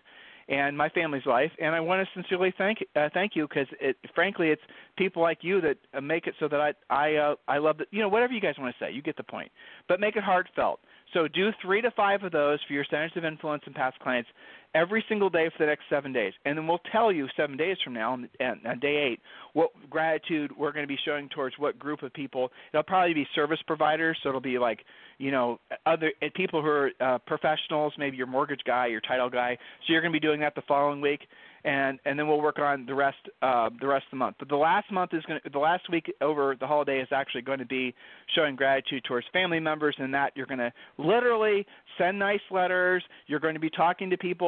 and 0.50 0.75
my 0.75 0.89
family's 0.89 1.25
life. 1.25 1.51
And 1.62 1.75
I 1.75 1.79
want 1.79 2.05
to 2.05 2.13
sincerely 2.13 2.53
thank 2.57 2.79
uh, 2.95 3.09
thank 3.13 3.36
you 3.36 3.48
because 3.48 3.67
it 3.79 3.98
frankly 4.15 4.50
it's 4.50 4.62
people 4.98 5.21
like 5.21 5.39
you 5.41 5.62
that 5.62 5.77
uh, 5.93 6.01
make 6.01 6.27
it 6.27 6.33
so 6.39 6.48
that 6.48 6.59
I 6.59 6.74
I 6.89 7.15
uh, 7.15 7.36
I 7.48 7.59
love 7.59 7.77
that 7.77 7.88
you 7.91 8.01
know 8.01 8.09
whatever 8.09 8.33
you 8.33 8.41
guys 8.41 8.55
want 8.57 8.75
to 8.75 8.83
say, 8.83 8.91
you 8.91 9.01
get 9.01 9.17
the 9.17 9.24
point. 9.24 9.51
But 9.88 10.00
make 10.00 10.15
it 10.15 10.24
heartfelt. 10.24 10.79
So 11.13 11.27
do 11.27 11.51
three 11.62 11.81
to 11.81 11.91
five 11.91 12.24
of 12.24 12.31
those 12.31 12.59
for 12.67 12.74
your 12.74 12.86
centers 12.89 13.12
of 13.15 13.25
influence 13.25 13.63
and 13.65 13.75
past 13.75 14.00
clients 14.00 14.29
every 14.75 15.03
single 15.09 15.29
day 15.29 15.49
for 15.55 15.63
the 15.63 15.67
next 15.67 15.83
seven 15.89 16.13
days. 16.13 16.33
And 16.45 16.57
then 16.57 16.67
we'll 16.67 16.81
tell 16.91 17.11
you 17.11 17.27
seven 17.35 17.57
days 17.57 17.77
from 17.83 17.93
now, 17.93 18.13
on, 18.13 18.29
on 18.39 18.79
day 18.79 19.11
eight, 19.11 19.19
what 19.53 19.71
gratitude 19.89 20.51
we're 20.57 20.71
going 20.71 20.83
to 20.83 20.88
be 20.88 20.97
showing 21.05 21.29
towards 21.29 21.55
what 21.57 21.79
group 21.79 22.03
of 22.03 22.13
people. 22.13 22.51
It'll 22.73 22.83
probably 22.83 23.13
be 23.13 23.27
service 23.35 23.59
providers, 23.65 24.17
so 24.21 24.29
it'll 24.29 24.41
be 24.41 24.59
like, 24.59 24.79
you 25.17 25.31
know, 25.31 25.59
other 25.85 26.11
people 26.35 26.61
who 26.61 26.67
are 26.67 26.91
uh, 26.99 27.17
professionals, 27.19 27.93
maybe 27.97 28.17
your 28.17 28.27
mortgage 28.27 28.61
guy, 28.65 28.88
your 28.88 29.01
title 29.01 29.29
guy. 29.29 29.57
So 29.85 29.93
you're 29.93 30.01
going 30.01 30.13
to 30.13 30.19
be 30.19 30.25
doing 30.25 30.39
that 30.41 30.55
the 30.55 30.63
following 30.67 31.01
week 31.01 31.21
and 31.63 31.99
and 32.05 32.17
then 32.17 32.27
we'll 32.27 32.41
work 32.41 32.59
on 32.59 32.85
the 32.85 32.93
rest 32.93 33.17
uh, 33.41 33.69
the 33.79 33.88
rest 33.88 34.05
of 34.05 34.11
the 34.11 34.17
month. 34.17 34.38
But 34.39 34.49
the 34.49 34.55
last 34.55 34.91
month 34.91 35.13
is 35.13 35.23
going 35.25 35.39
the 35.51 35.59
last 35.59 35.89
week 35.91 36.11
over 36.21 36.55
the 36.59 36.67
holiday 36.67 36.99
is 36.99 37.07
actually 37.11 37.41
going 37.41 37.59
to 37.59 37.65
be 37.65 37.93
showing 38.35 38.55
gratitude 38.55 39.03
towards 39.03 39.27
family 39.33 39.59
members, 39.59 39.95
and 39.99 40.13
that 40.13 40.31
you're 40.35 40.45
going 40.45 40.59
to 40.59 40.71
literally 40.97 41.65
send 41.97 42.17
nice 42.17 42.39
letters. 42.51 43.03
You're 43.27 43.39
going 43.39 43.55
to 43.55 43.59
be 43.59 43.69
talking 43.69 44.09
to 44.09 44.17
people 44.17 44.47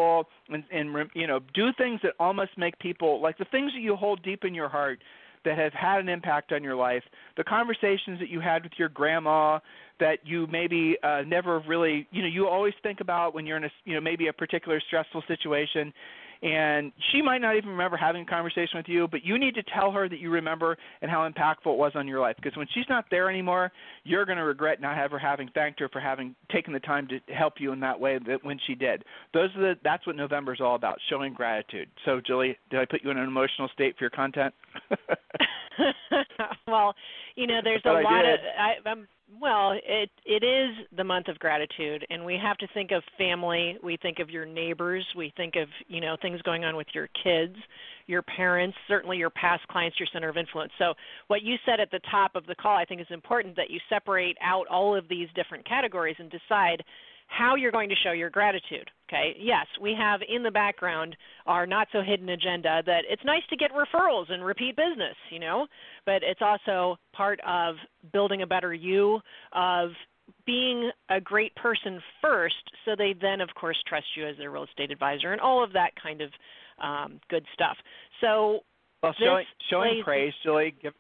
and 0.50 0.64
and 0.72 1.10
you 1.14 1.28
know 1.28 1.40
do 1.54 1.72
things 1.78 2.00
that 2.04 2.14
almost 2.20 2.52
make 2.58 2.78
people 2.80 3.22
like 3.22 3.38
the 3.38 3.46
things 3.46 3.72
that 3.74 3.82
you 3.82 3.96
hold 3.96 4.22
deep 4.24 4.44
in 4.44 4.54
your 4.54 4.70
heart 4.70 5.00
that 5.44 5.58
have 5.58 5.74
had 5.74 6.00
an 6.00 6.10
impact 6.10 6.52
on 6.52 6.64
your 6.64 6.76
life, 6.76 7.04
the 7.38 7.44
conversations 7.44 8.20
that 8.20 8.30
you 8.30 8.40
had 8.40 8.64
with 8.64 8.74
your 8.78 8.90
grandma 8.90 9.60
that 10.00 10.20
you 10.24 10.48
maybe 10.52 10.98
uh, 11.04 11.22
never 11.26 11.60
really, 11.68 12.08
you 12.12 12.22
know, 12.22 12.28
you 12.28 12.48
always 12.48 12.74
think 12.84 13.02
about 13.02 13.34
when 13.34 13.46
you're 13.46 13.58
in 13.58 13.64
a, 13.64 13.72
you 13.86 13.94
know, 13.94 14.02
maybe 14.02 14.28
a 14.28 14.34
particular 14.34 14.80
stressful 14.88 15.24
situation 15.28 15.94
and 16.42 16.92
she 17.12 17.22
might 17.22 17.40
not 17.40 17.56
even 17.56 17.70
remember 17.70 17.98
having 17.98 18.24
a 18.24 18.26
conversation 18.26 18.78
with 18.78 18.88
you, 18.88 19.08
but 19.08 19.24
you 19.24 19.38
need 19.38 19.54
to 19.56 19.64
tell 19.64 19.92
her 19.92 20.10
that 20.10 20.20
you 20.20 20.32
remember 20.32 20.78
and 21.02 21.12
how 21.12 21.30
impactful 21.30 21.72
it 21.72 21.78
was 21.78 21.92
on 21.96 22.08
your 22.08 22.20
life. 22.20 22.36
Because 22.42 22.58
when 22.58 22.68
she's 22.74 22.86
not 22.90 23.06
there 23.12 23.30
anymore, 23.30 23.72
you're 24.04 24.26
going 24.26 24.40
to 24.40 24.44
regret 24.44 24.82
not 24.82 24.98
ever 24.98 25.20
having 25.20 25.50
thanked 25.54 25.80
her 25.80 25.90
for 25.90 26.00
having 26.00 26.36
taken 26.52 26.74
the 26.74 26.80
time 26.80 27.08
to 27.08 27.20
help 27.34 27.56
you 27.60 27.72
in 27.74 27.80
that 27.82 28.00
way 28.00 28.18
that 28.28 28.44
when 28.44 28.60
she 28.66 28.74
did. 28.74 29.04
Those 29.34 29.50
are 29.56 29.62
the 29.62 29.74
that's 29.84 30.06
what 30.08 30.16
November 30.16 30.54
is 30.54 30.62
all 30.62 30.76
about, 30.76 30.98
showing 31.10 31.34
gratitude. 31.34 31.88
So, 32.06 32.20
Julie, 32.26 32.58
did 32.72 32.80
I 32.80 32.86
put 32.86 33.04
you 33.04 33.12
in 33.12 33.18
an 33.18 33.28
emotional 33.28 33.70
state 33.74 33.96
for 33.98 34.06
your 34.06 34.10
content? 34.10 34.54
well, 36.68 36.96
you 37.36 37.48
know, 37.48 37.60
there's 37.64 37.82
a 37.86 37.92
lot 37.92 38.26
of 38.26 38.40
I, 38.58 38.90
I'm 38.90 39.08
well, 39.40 39.72
it 39.84 40.10
it 40.26 40.44
is 40.44 40.86
the 40.96 41.04
month 41.04 41.28
of 41.28 41.40
gratitude, 41.40 42.06
and 42.10 42.26
we 42.26 42.38
have 42.42 42.58
to 42.58 42.68
think 42.74 42.92
of 42.92 43.04
family. 43.18 43.78
We 43.82 43.98
think 43.98 44.20
of 44.20 44.30
your 44.30 44.46
neighbors. 44.46 45.06
We 45.16 45.34
think 45.38 45.56
of 45.56 45.68
you 45.88 46.02
know 46.02 46.18
things 46.22 46.42
going 46.42 46.66
on 46.66 46.76
with 46.76 46.88
your 46.94 47.08
kids, 47.24 47.56
your 48.08 48.22
parents, 48.24 48.78
certainly 48.88 49.18
your 49.18 49.30
past 49.30 49.68
clients, 49.70 50.00
your 50.00 50.08
center 50.12 50.30
of 50.30 50.38
influence. 50.38 50.72
So 50.78 50.94
what 51.28 51.44
you 51.44 51.56
said 51.66 51.80
at 51.80 51.92
the 51.92 52.02
top 52.10 52.36
of 52.36 52.46
the 52.46 52.56
call, 52.56 52.76
I 52.76 52.86
think, 52.86 53.00
is 53.00 53.08
important 53.10 53.56
that 53.56 53.70
you 53.70 53.80
separate 53.90 54.38
out 54.42 54.68
all 54.68 54.96
of 54.96 55.08
these 55.08 55.30
different 55.36 55.66
categories 55.68 56.16
and 56.20 56.30
decide 56.30 56.84
how 57.32 57.56
you're 57.56 57.72
going 57.72 57.90
to 57.90 57.96
show 58.04 58.12
your 58.12 58.30
gratitude. 58.30 58.90
Okay, 59.08 59.36
yes, 59.40 59.66
we 59.82 59.96
have 59.98 60.22
in 60.28 60.44
the 60.44 60.52
background 60.52 61.16
our 61.46 61.66
not 61.66 61.88
so 61.92 62.02
hidden 62.02 62.30
agenda 62.30 62.82
that 62.86 63.02
it's 63.10 63.24
nice 63.26 63.42
to 63.50 63.58
get 63.58 63.72
referrals 63.72 64.32
and 64.32 64.44
repeat 64.44 64.76
business, 64.76 65.16
you 65.30 65.40
know, 65.40 65.68
but 66.06 66.24
it's 66.24 66.42
also 66.42 66.98
part 67.14 67.40
of 67.46 67.76
building 68.14 68.42
a 68.42 68.48
better 68.48 68.74
you, 68.74 69.20
of 69.54 69.90
being 70.46 70.92
a 71.10 71.20
great 71.20 71.54
person 71.56 72.02
first, 72.22 72.56
so 72.86 72.96
they 72.98 73.14
then, 73.22 73.42
of 73.42 73.50
course, 73.60 73.78
trust 73.88 74.06
you 74.16 74.28
as 74.28 74.38
their 74.38 74.52
real 74.52 74.64
estate 74.64 74.92
advisor 74.92 75.34
and 75.34 75.42
all 75.42 75.62
of 75.64 75.74
that 75.74 75.92
kind 76.02 76.22
of 76.22 76.30
um, 76.82 77.20
good 77.30 77.46
stuff. 77.54 77.76
So, 78.22 78.60
well, 79.04 79.14
showing, 79.20 79.46
showing 79.70 80.02
praise, 80.04 80.34
Julie, 80.44 80.74
give, 80.82 80.94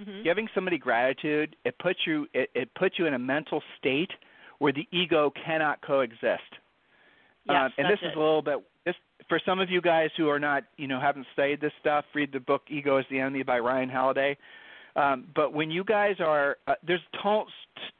mm-hmm. 0.00 0.22
giving 0.22 0.46
somebody 0.54 0.78
gratitude, 0.78 1.56
it 1.64 1.76
puts 1.78 1.98
you 2.06 2.26
it, 2.32 2.48
it 2.54 2.70
puts 2.78 2.96
you 2.98 3.06
in 3.06 3.14
a 3.14 3.18
mental 3.18 3.60
state 3.78 4.10
where 4.58 4.72
the 4.72 4.86
ego 4.92 5.32
cannot 5.44 5.80
coexist. 5.82 6.42
Yes, 7.48 7.56
um, 7.56 7.72
and 7.78 7.86
this 7.86 7.98
it. 8.02 8.06
is 8.06 8.12
a 8.16 8.18
little 8.18 8.42
bit 8.42 8.56
this 8.84 8.94
for 9.28 9.40
some 9.44 9.60
of 9.60 9.70
you 9.70 9.80
guys 9.80 10.10
who 10.16 10.28
are 10.28 10.38
not, 10.38 10.64
you 10.76 10.86
know, 10.86 11.00
haven't 11.00 11.26
studied 11.32 11.60
this 11.60 11.72
stuff. 11.80 12.04
Read 12.14 12.32
the 12.32 12.40
book 12.40 12.62
"Ego 12.68 12.98
Is 12.98 13.04
the 13.10 13.20
Enemy" 13.20 13.42
by 13.42 13.58
Ryan 13.58 13.88
Holiday. 13.88 14.36
Um, 14.96 15.26
but 15.34 15.52
when 15.52 15.70
you 15.70 15.84
guys 15.84 16.16
are, 16.20 16.56
uh, 16.66 16.74
there's 16.86 17.02
tons. 17.22 17.50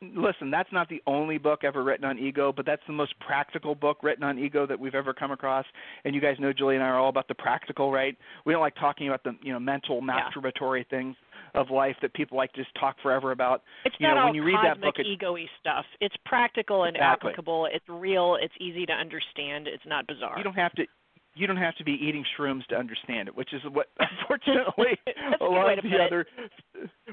Listen, 0.00 0.50
that's 0.50 0.72
not 0.72 0.88
the 0.88 1.02
only 1.06 1.36
book 1.36 1.62
ever 1.62 1.84
written 1.84 2.06
on 2.06 2.18
ego, 2.18 2.52
but 2.56 2.64
that's 2.64 2.82
the 2.86 2.92
most 2.92 3.14
practical 3.20 3.74
book 3.74 3.98
written 4.02 4.24
on 4.24 4.38
ego 4.38 4.66
that 4.66 4.80
we've 4.80 4.94
ever 4.94 5.12
come 5.12 5.30
across. 5.30 5.66
And 6.04 6.14
you 6.14 6.22
guys 6.22 6.36
know 6.38 6.54
Julie 6.54 6.76
and 6.76 6.84
I 6.84 6.88
are 6.88 6.98
all 6.98 7.10
about 7.10 7.28
the 7.28 7.34
practical, 7.34 7.92
right? 7.92 8.16
We 8.46 8.54
don't 8.54 8.62
like 8.62 8.76
talking 8.76 9.08
about 9.08 9.22
the 9.24 9.36
you 9.42 9.52
know 9.52 9.60
mental 9.60 10.00
masturbatory 10.00 10.84
yeah. 10.90 10.98
things 10.98 11.16
of 11.56 11.70
life 11.70 11.96
that 12.02 12.12
people 12.14 12.36
like 12.36 12.52
to 12.52 12.62
just 12.62 12.74
talk 12.78 12.96
forever 13.02 13.32
about. 13.32 13.62
It's 13.84 13.96
you 13.98 14.06
not 14.06 14.14
know, 14.14 14.20
all 14.20 14.26
when 14.26 14.34
you 14.34 14.44
read 14.44 14.56
cosmic 14.56 14.74
that 14.74 14.80
book, 14.80 14.94
it, 14.98 15.06
ego-y 15.06 15.46
stuff. 15.60 15.84
It's 16.00 16.14
practical 16.24 16.84
and 16.84 16.96
exactly. 16.96 17.30
applicable. 17.30 17.68
It's 17.72 17.88
real. 17.88 18.36
It's 18.40 18.54
easy 18.60 18.86
to 18.86 18.92
understand. 18.92 19.66
It's 19.66 19.84
not 19.86 20.06
bizarre. 20.06 20.36
You 20.36 20.44
don't 20.44 20.54
have 20.54 20.72
to 20.74 20.84
you 21.36 21.46
don't 21.46 21.56
have 21.58 21.76
to 21.76 21.84
be 21.84 21.92
eating 21.92 22.24
shrooms 22.38 22.64
to 22.66 22.76
understand 22.76 23.28
it, 23.28 23.36
which 23.36 23.52
is 23.52 23.60
what 23.70 23.88
unfortunately 23.98 24.98
a 25.40 25.44
lot 25.44 25.78
of 25.78 25.84
the 25.84 25.96
other 26.04 26.26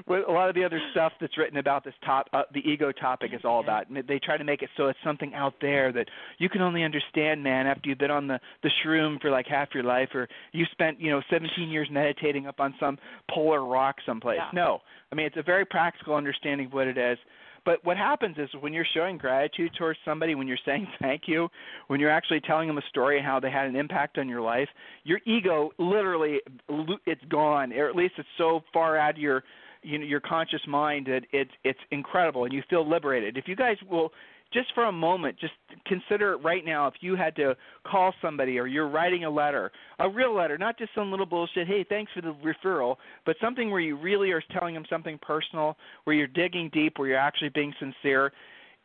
a 0.08 0.32
lot 0.32 0.48
of 0.48 0.54
the 0.54 0.64
other 0.64 0.80
stuff 0.92 1.12
that's 1.20 1.36
written 1.38 1.58
about 1.58 1.84
this 1.84 1.94
top 2.04 2.26
uh, 2.32 2.42
the 2.52 2.60
ego 2.60 2.90
topic 2.90 3.30
is 3.34 3.42
all 3.44 3.60
about. 3.60 3.88
And 3.88 4.02
they 4.08 4.18
try 4.18 4.36
to 4.36 4.44
make 4.44 4.62
it 4.62 4.70
so 4.76 4.88
it's 4.88 4.98
something 5.04 5.34
out 5.34 5.54
there 5.60 5.92
that 5.92 6.06
you 6.38 6.48
can 6.48 6.62
only 6.62 6.82
understand, 6.82 7.42
man, 7.42 7.66
after 7.66 7.88
you've 7.88 7.98
been 7.98 8.10
on 8.10 8.26
the 8.26 8.40
the 8.62 8.70
shroom 8.84 9.20
for 9.20 9.30
like 9.30 9.46
half 9.46 9.68
your 9.74 9.84
life, 9.84 10.08
or 10.14 10.28
you 10.52 10.64
spent 10.72 11.00
you 11.00 11.10
know 11.10 11.20
17 11.30 11.68
years 11.68 11.88
meditating 11.90 12.46
up 12.46 12.60
on 12.60 12.74
some 12.80 12.98
polar 13.30 13.64
rock 13.64 13.96
someplace. 14.06 14.38
Yeah. 14.38 14.50
No, 14.52 14.78
I 15.12 15.14
mean 15.14 15.26
it's 15.26 15.36
a 15.36 15.42
very 15.42 15.64
practical 15.64 16.14
understanding 16.14 16.66
of 16.66 16.72
what 16.72 16.86
it 16.86 16.98
is. 16.98 17.18
But 17.64 17.84
what 17.84 17.96
happens 17.96 18.36
is 18.38 18.48
when 18.60 18.72
you're 18.72 18.86
showing 18.94 19.16
gratitude 19.16 19.72
towards 19.78 19.98
somebody, 20.04 20.34
when 20.34 20.46
you're 20.46 20.58
saying 20.64 20.86
thank 21.00 21.22
you, 21.26 21.48
when 21.88 22.00
you're 22.00 22.10
actually 22.10 22.40
telling 22.40 22.68
them 22.68 22.78
a 22.78 22.82
story 22.88 23.16
and 23.18 23.26
how 23.26 23.40
they 23.40 23.50
had 23.50 23.66
an 23.66 23.76
impact 23.76 24.18
on 24.18 24.28
your 24.28 24.40
life, 24.40 24.68
your 25.04 25.20
ego 25.26 25.70
literally 25.78 26.40
it's 27.06 27.24
gone, 27.28 27.72
or 27.72 27.88
at 27.88 27.96
least 27.96 28.14
it's 28.18 28.28
so 28.38 28.62
far 28.72 28.96
out 28.96 29.14
of 29.14 29.18
your 29.18 29.42
you 29.82 29.98
know 29.98 30.04
your 30.04 30.20
conscious 30.20 30.62
mind 30.66 31.06
that 31.06 31.22
it's 31.32 31.50
it's 31.62 31.78
incredible 31.90 32.44
and 32.44 32.52
you 32.52 32.62
feel 32.68 32.88
liberated. 32.88 33.36
If 33.36 33.46
you 33.46 33.56
guys 33.56 33.76
will 33.90 34.12
just 34.54 34.72
for 34.74 34.84
a 34.84 34.92
moment, 34.92 35.38
just 35.38 35.52
consider 35.84 36.32
it 36.32 36.36
right 36.36 36.64
now 36.64 36.86
if 36.86 36.94
you 37.00 37.16
had 37.16 37.36
to 37.36 37.54
call 37.86 38.14
somebody 38.22 38.58
or 38.58 38.66
you're 38.66 38.88
writing 38.88 39.24
a 39.24 39.30
letter, 39.30 39.70
a 39.98 40.08
real 40.08 40.34
letter, 40.34 40.56
not 40.56 40.78
just 40.78 40.94
some 40.94 41.10
little 41.10 41.26
bullshit, 41.26 41.66
hey, 41.66 41.84
thanks 41.86 42.10
for 42.14 42.22
the 42.22 42.34
referral, 42.34 42.96
but 43.26 43.36
something 43.40 43.70
where 43.70 43.80
you 43.80 43.96
really 43.96 44.30
are 44.30 44.42
telling 44.52 44.72
them 44.72 44.84
something 44.88 45.18
personal, 45.20 45.76
where 46.04 46.16
you're 46.16 46.26
digging 46.28 46.70
deep, 46.72 46.98
where 46.98 47.08
you're 47.08 47.18
actually 47.18 47.50
being 47.50 47.74
sincere. 47.78 48.32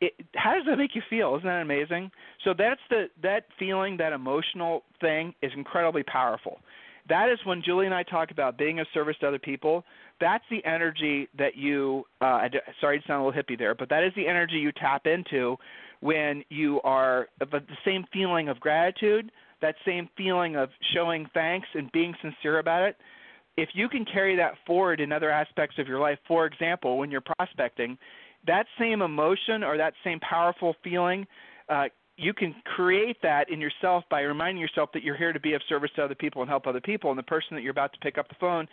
It, 0.02 0.14
how 0.36 0.56
does 0.56 0.64
that 0.66 0.78
make 0.78 0.96
you 0.96 1.02
feel? 1.10 1.36
Isn't 1.36 1.48
that 1.48 1.62
amazing? 1.62 2.10
So 2.44 2.54
that's 2.58 2.82
the 2.90 3.10
that 3.22 3.46
feeling, 3.58 3.98
that 3.98 4.14
emotional 4.14 4.84
thing 5.00 5.34
is 5.42 5.52
incredibly 5.56 6.04
powerful. 6.04 6.60
That 7.10 7.30
is 7.30 7.40
when 7.44 7.62
Julie 7.62 7.86
and 7.88 7.96
I 7.96 8.04
talk 8.04 8.32
about 8.32 8.58
being 8.58 8.80
of 8.80 8.88
service 8.94 9.18
to 9.22 9.28
other 9.28 9.40
people 9.40 9.84
that's 10.20 10.44
the 10.50 10.64
energy 10.66 11.28
that 11.38 11.56
you 11.56 12.06
uh, 12.22 12.48
sorry 12.82 13.00
to 13.00 13.08
sound 13.08 13.24
a 13.24 13.26
little 13.26 13.44
hippie 13.44 13.58
there, 13.58 13.76
but 13.76 13.90
that 13.90 14.04
is 14.04 14.12
the 14.16 14.28
energy 14.28 14.56
you 14.56 14.72
tap 14.74 15.08
into 15.08 15.58
when 16.02 16.44
you 16.50 16.82
are 16.84 17.28
the 17.40 17.62
same 17.86 18.06
feeling 18.12 18.50
of 18.50 18.60
gratitude, 18.60 19.32
that 19.62 19.76
same 19.86 20.10
feeling 20.18 20.56
of 20.56 20.70
showing 20.94 21.28
thanks 21.34 21.68
and 21.74 21.92
being 21.92 22.14
sincere 22.22 22.60
about 22.60 22.84
it. 22.84 22.98
If 23.58 23.70
you 23.74 23.90
can 23.90 24.06
carry 24.06 24.36
that 24.38 24.54
forward 24.66 25.02
in 25.02 25.12
other 25.12 25.30
aspects 25.30 25.78
of 25.80 25.88
your 25.88 26.00
life, 26.00 26.18
for 26.28 26.46
example, 26.46 26.98
when 26.98 27.12
you're 27.12 27.24
prospecting, 27.38 27.98
that 28.48 28.66
same 28.80 29.02
emotion 29.02 29.64
or 29.64 29.78
that 29.78 29.94
same 30.04 30.20
powerful 30.22 30.76
feeling 30.82 31.28
uh, 31.68 31.86
you 32.20 32.34
can 32.34 32.54
create 32.76 33.18
that 33.22 33.50
in 33.50 33.62
yourself 33.62 34.04
by 34.10 34.22
reminding 34.22 34.62
yourself 34.62 34.90
that 34.94 35.04
you're 35.04 35.18
here 35.18 35.34
to 35.34 35.40
be 35.40 35.54
of 35.54 35.62
service 35.70 35.90
to 35.96 36.04
other 36.04 36.16
people 36.16 36.42
and 36.42 36.50
help 36.50 36.68
other 36.68 36.82
people. 36.82 37.10
And 37.10 37.18
the 37.18 37.24
person 37.24 37.56
that 37.56 37.62
you're 37.62 37.72
about 37.72 37.94
to 37.94 38.00
pick 38.00 38.18
up 38.18 38.28
the 38.28 38.36
phone 38.40 38.68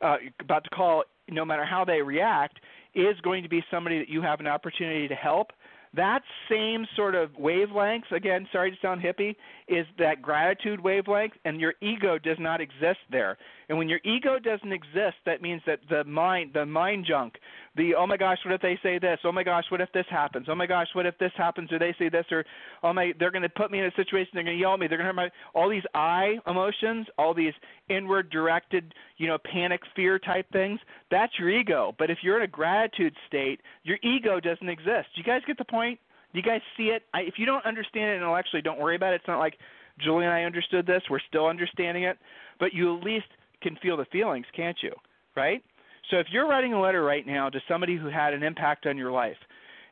uh, 0.00 0.16
about 0.40 0.64
to 0.64 0.70
call, 0.70 1.04
no 1.28 1.44
matter 1.44 1.64
how 1.64 1.84
they 1.84 2.02
react, 2.02 2.58
is 2.94 3.18
going 3.22 3.42
to 3.42 3.48
be 3.48 3.64
somebody 3.70 3.98
that 3.98 4.08
you 4.08 4.22
have 4.22 4.40
an 4.40 4.46
opportunity 4.46 5.08
to 5.08 5.14
help. 5.14 5.52
That 5.94 6.22
same 6.50 6.86
sort 6.96 7.14
of 7.14 7.36
wavelength, 7.36 8.10
again, 8.12 8.48
sorry 8.50 8.70
to 8.70 8.76
sound 8.80 9.02
hippie, 9.02 9.36
is 9.68 9.86
that 9.98 10.22
gratitude 10.22 10.80
wavelength, 10.80 11.34
and 11.44 11.60
your 11.60 11.74
ego 11.82 12.18
does 12.18 12.38
not 12.40 12.62
exist 12.62 13.00
there. 13.10 13.36
And 13.68 13.76
when 13.76 13.90
your 13.90 14.00
ego 14.02 14.38
doesn't 14.38 14.72
exist, 14.72 15.16
that 15.26 15.42
means 15.42 15.60
that 15.66 15.80
the 15.90 16.04
mind, 16.04 16.52
the 16.54 16.64
mind 16.64 17.04
junk, 17.06 17.34
the 17.76 17.94
oh 17.94 18.06
my 18.06 18.16
gosh, 18.16 18.38
what 18.44 18.52
if 18.52 18.60
they 18.60 18.78
say 18.82 18.98
this? 18.98 19.18
Oh 19.24 19.32
my 19.32 19.42
gosh, 19.42 19.64
what 19.70 19.80
if 19.80 19.90
this 19.92 20.04
happens? 20.10 20.46
Oh 20.48 20.54
my 20.54 20.66
gosh, 20.66 20.88
what 20.92 21.06
if 21.06 21.16
this 21.18 21.32
happens 21.36 21.72
or 21.72 21.78
they 21.78 21.94
say 21.98 22.08
this 22.08 22.26
or 22.30 22.44
oh 22.82 22.92
my, 22.92 23.12
they're 23.18 23.30
going 23.30 23.42
to 23.42 23.48
put 23.48 23.70
me 23.70 23.78
in 23.78 23.86
a 23.86 23.90
situation. 23.96 24.30
They're 24.34 24.44
going 24.44 24.56
to 24.56 24.60
yell 24.60 24.74
at 24.74 24.80
me. 24.80 24.88
They're 24.88 24.98
going 24.98 25.08
to 25.08 25.14
my 25.14 25.30
all 25.54 25.70
these 25.70 25.82
I 25.94 26.36
emotions, 26.46 27.06
all 27.16 27.32
these 27.32 27.54
inward 27.88 28.30
directed, 28.30 28.92
you 29.16 29.26
know, 29.26 29.38
panic, 29.50 29.80
fear 29.96 30.18
type 30.18 30.46
things. 30.52 30.80
That's 31.10 31.32
your 31.38 31.48
ego. 31.48 31.94
But 31.98 32.10
if 32.10 32.18
you're 32.22 32.36
in 32.36 32.42
a 32.42 32.48
gratitude 32.48 33.14
state, 33.26 33.60
your 33.84 33.98
ego 34.02 34.38
doesn't 34.38 34.68
exist. 34.68 35.08
Do 35.14 35.20
you 35.20 35.24
guys 35.24 35.40
get 35.46 35.56
the 35.56 35.64
point? 35.64 35.98
Do 36.32 36.38
you 36.38 36.44
guys 36.44 36.60
see 36.76 36.84
it? 36.84 37.02
I, 37.14 37.20
if 37.20 37.34
you 37.38 37.46
don't 37.46 37.64
understand 37.64 38.10
it 38.10 38.16
intellectually, 38.16 38.62
don't 38.62 38.80
worry 38.80 38.96
about 38.96 39.12
it. 39.12 39.16
It's 39.16 39.28
not 39.28 39.38
like 39.38 39.56
Julie 39.98 40.24
and 40.24 40.32
I 40.32 40.44
understood 40.44 40.86
this. 40.86 41.02
We're 41.10 41.20
still 41.28 41.46
understanding 41.46 42.04
it, 42.04 42.18
but 42.58 42.72
you 42.72 42.96
at 42.96 43.04
least 43.04 43.26
can 43.62 43.76
feel 43.82 43.96
the 43.96 44.06
feelings, 44.06 44.46
can't 44.54 44.76
you? 44.82 44.92
Right? 45.36 45.62
So 46.10 46.18
if 46.18 46.26
you're 46.30 46.48
writing 46.48 46.72
a 46.72 46.80
letter 46.80 47.02
right 47.02 47.26
now 47.26 47.48
to 47.48 47.60
somebody 47.68 47.96
who 47.96 48.08
had 48.08 48.34
an 48.34 48.42
impact 48.42 48.86
on 48.86 48.96
your 48.96 49.12
life, 49.12 49.36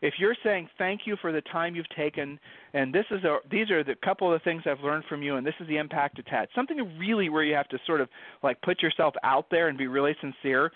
if 0.02 0.14
you're 0.18 0.36
saying 0.42 0.68
thank 0.78 1.02
you 1.04 1.16
for 1.20 1.30
the 1.30 1.42
time 1.42 1.74
you've 1.74 1.88
taken, 1.90 2.38
and 2.72 2.92
this 2.92 3.04
is 3.10 3.22
a, 3.24 3.38
these 3.50 3.70
are 3.70 3.84
the 3.84 3.94
couple 4.02 4.32
of 4.32 4.40
the 4.40 4.44
things 4.44 4.62
I've 4.64 4.80
learned 4.80 5.04
from 5.08 5.22
you, 5.22 5.36
and 5.36 5.46
this 5.46 5.54
is 5.60 5.68
the 5.68 5.76
impact 5.76 6.18
it's 6.18 6.28
had. 6.28 6.48
Something 6.54 6.78
really 6.98 7.28
where 7.28 7.44
you 7.44 7.54
have 7.54 7.68
to 7.68 7.78
sort 7.86 8.00
of 8.00 8.08
like 8.42 8.60
put 8.62 8.82
yourself 8.82 9.14
out 9.22 9.46
there 9.50 9.68
and 9.68 9.76
be 9.76 9.88
really 9.88 10.16
sincere. 10.20 10.72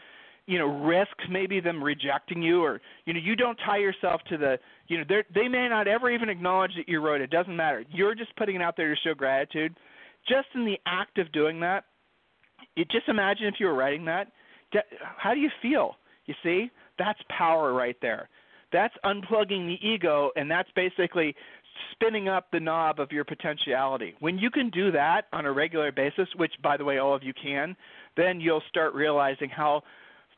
You 0.47 0.59
know, 0.59 0.67
risk 0.67 1.17
maybe 1.31 1.59
them 1.59 1.83
rejecting 1.83 2.43
you, 2.43 2.63
or 2.63 2.83
you 3.07 3.15
know, 3.15 3.21
you 3.21 3.35
don't 3.35 3.59
tie 3.65 3.79
yourself 3.79 4.21
to 4.29 4.37
the. 4.37 4.59
You 4.89 4.99
know, 4.99 5.05
they 5.35 5.49
may 5.49 5.69
not 5.71 5.89
ever 5.89 6.11
even 6.11 6.29
acknowledge 6.29 6.73
that 6.77 6.87
you 6.87 7.01
wrote 7.01 7.23
it. 7.23 7.31
Doesn't 7.31 7.57
matter. 7.57 7.83
You're 7.91 8.15
just 8.15 8.37
putting 8.37 8.57
it 8.57 8.63
out 8.63 8.77
there 8.77 8.95
to 8.95 9.01
show 9.01 9.15
gratitude. 9.15 9.75
Just 10.29 10.49
in 10.55 10.67
the 10.67 10.77
act 10.85 11.17
of 11.17 11.33
doing 11.33 11.61
that, 11.61 11.85
it, 12.77 12.91
just 12.91 13.09
imagine 13.09 13.47
if 13.47 13.55
you 13.59 13.67
were 13.67 13.75
writing 13.75 14.05
that 14.05 14.33
how 15.17 15.35
do 15.35 15.41
you 15.41 15.51
feel? 15.63 15.97
You 16.27 16.35
see, 16.43 16.71
that's 16.99 17.19
power 17.37 17.73
right 17.73 17.97
there. 18.01 18.29
That's 18.73 18.95
unplugging 19.05 19.67
the 19.67 19.79
ego, 19.87 20.31
and 20.37 20.51
that's 20.51 20.69
basically 20.75 21.35
spinning 21.93 22.29
up 22.29 22.47
the 22.53 22.61
knob 22.61 23.01
of 23.01 23.13
your 23.13 23.25
potentiality. 23.25 24.15
When 24.21 24.39
you 24.39 24.51
can 24.51 24.71
do 24.71 24.91
that 24.93 25.23
on 25.33 25.45
a 25.47 25.53
regular 25.53 25.93
basis, 25.93 26.29
which 26.37 26.53
by 26.63 26.77
the 26.77 26.85
way 26.85 26.99
all 26.99 27.15
of 27.15 27.23
you 27.23 27.33
can, 27.35 27.77
then 28.17 28.41
you'll 28.41 28.63
start 28.69 28.95
realizing 28.95 29.49
how 29.49 29.83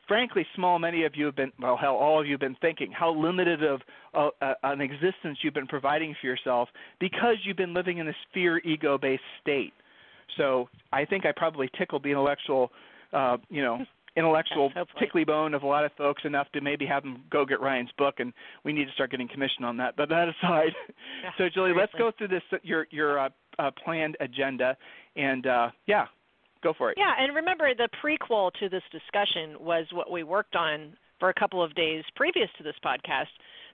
frankly, 0.07 0.45
small 0.55 0.79
many 0.79 1.03
of 1.03 1.15
you 1.15 1.25
have 1.25 1.35
been, 1.35 1.51
well, 1.59 1.77
how 1.77 1.95
all 1.95 2.19
of 2.19 2.25
you 2.25 2.33
have 2.33 2.39
been 2.39 2.55
thinking 2.61 2.91
how 2.91 3.13
limited 3.13 3.63
of 3.63 3.81
uh, 4.13 4.29
uh, 4.41 4.53
an 4.63 4.81
existence 4.81 5.37
you've 5.41 5.53
been 5.53 5.67
providing 5.67 6.15
for 6.19 6.27
yourself 6.27 6.69
because 6.99 7.35
you've 7.43 7.57
been 7.57 7.73
living 7.73 7.97
in 7.97 8.05
this 8.05 8.15
fear 8.33 8.59
ego 8.59 8.97
based 8.97 9.21
state. 9.41 9.73
So 10.37 10.69
I 10.93 11.05
think 11.05 11.25
I 11.25 11.31
probably 11.35 11.69
tickled 11.77 12.03
the 12.03 12.09
intellectual, 12.09 12.71
uh, 13.13 13.37
you 13.49 13.61
know, 13.61 13.79
intellectual 14.17 14.71
yes, 14.75 14.87
tickly 14.99 15.23
bone 15.23 15.53
of 15.53 15.63
a 15.63 15.67
lot 15.67 15.85
of 15.85 15.91
folks 15.97 16.23
enough 16.25 16.47
to 16.53 16.61
maybe 16.61 16.85
have 16.85 17.03
them 17.03 17.23
go 17.29 17.45
get 17.45 17.61
Ryan's 17.61 17.91
book, 17.97 18.15
and 18.17 18.33
we 18.65 18.73
need 18.73 18.85
to 18.85 18.91
start 18.93 19.11
getting 19.11 19.27
commission 19.27 19.63
on 19.63 19.77
that. 19.77 19.95
But 19.95 20.09
that 20.09 20.27
aside, 20.27 20.73
yeah, 21.23 21.29
so 21.37 21.47
Julie, 21.53 21.71
seriously. 21.71 21.79
let's 21.79 21.93
go 21.97 22.11
through 22.17 22.29
this 22.29 22.59
your 22.63 22.87
your 22.89 23.19
uh, 23.19 23.29
uh, 23.59 23.71
planned 23.83 24.17
agenda, 24.19 24.75
and 25.15 25.45
uh, 25.45 25.69
yeah, 25.85 26.05
go 26.63 26.73
for 26.77 26.91
it. 26.91 26.97
Yeah, 26.97 27.13
and 27.19 27.35
remember 27.35 27.73
the 27.75 27.89
prequel 28.03 28.51
to 28.59 28.69
this 28.69 28.83
discussion 28.91 29.55
was 29.59 29.85
what 29.93 30.11
we 30.11 30.23
worked 30.23 30.55
on 30.55 30.97
for 31.19 31.29
a 31.29 31.33
couple 31.33 31.63
of 31.63 31.73
days 31.75 32.03
previous 32.15 32.49
to 32.57 32.63
this 32.63 32.75
podcast. 32.83 33.27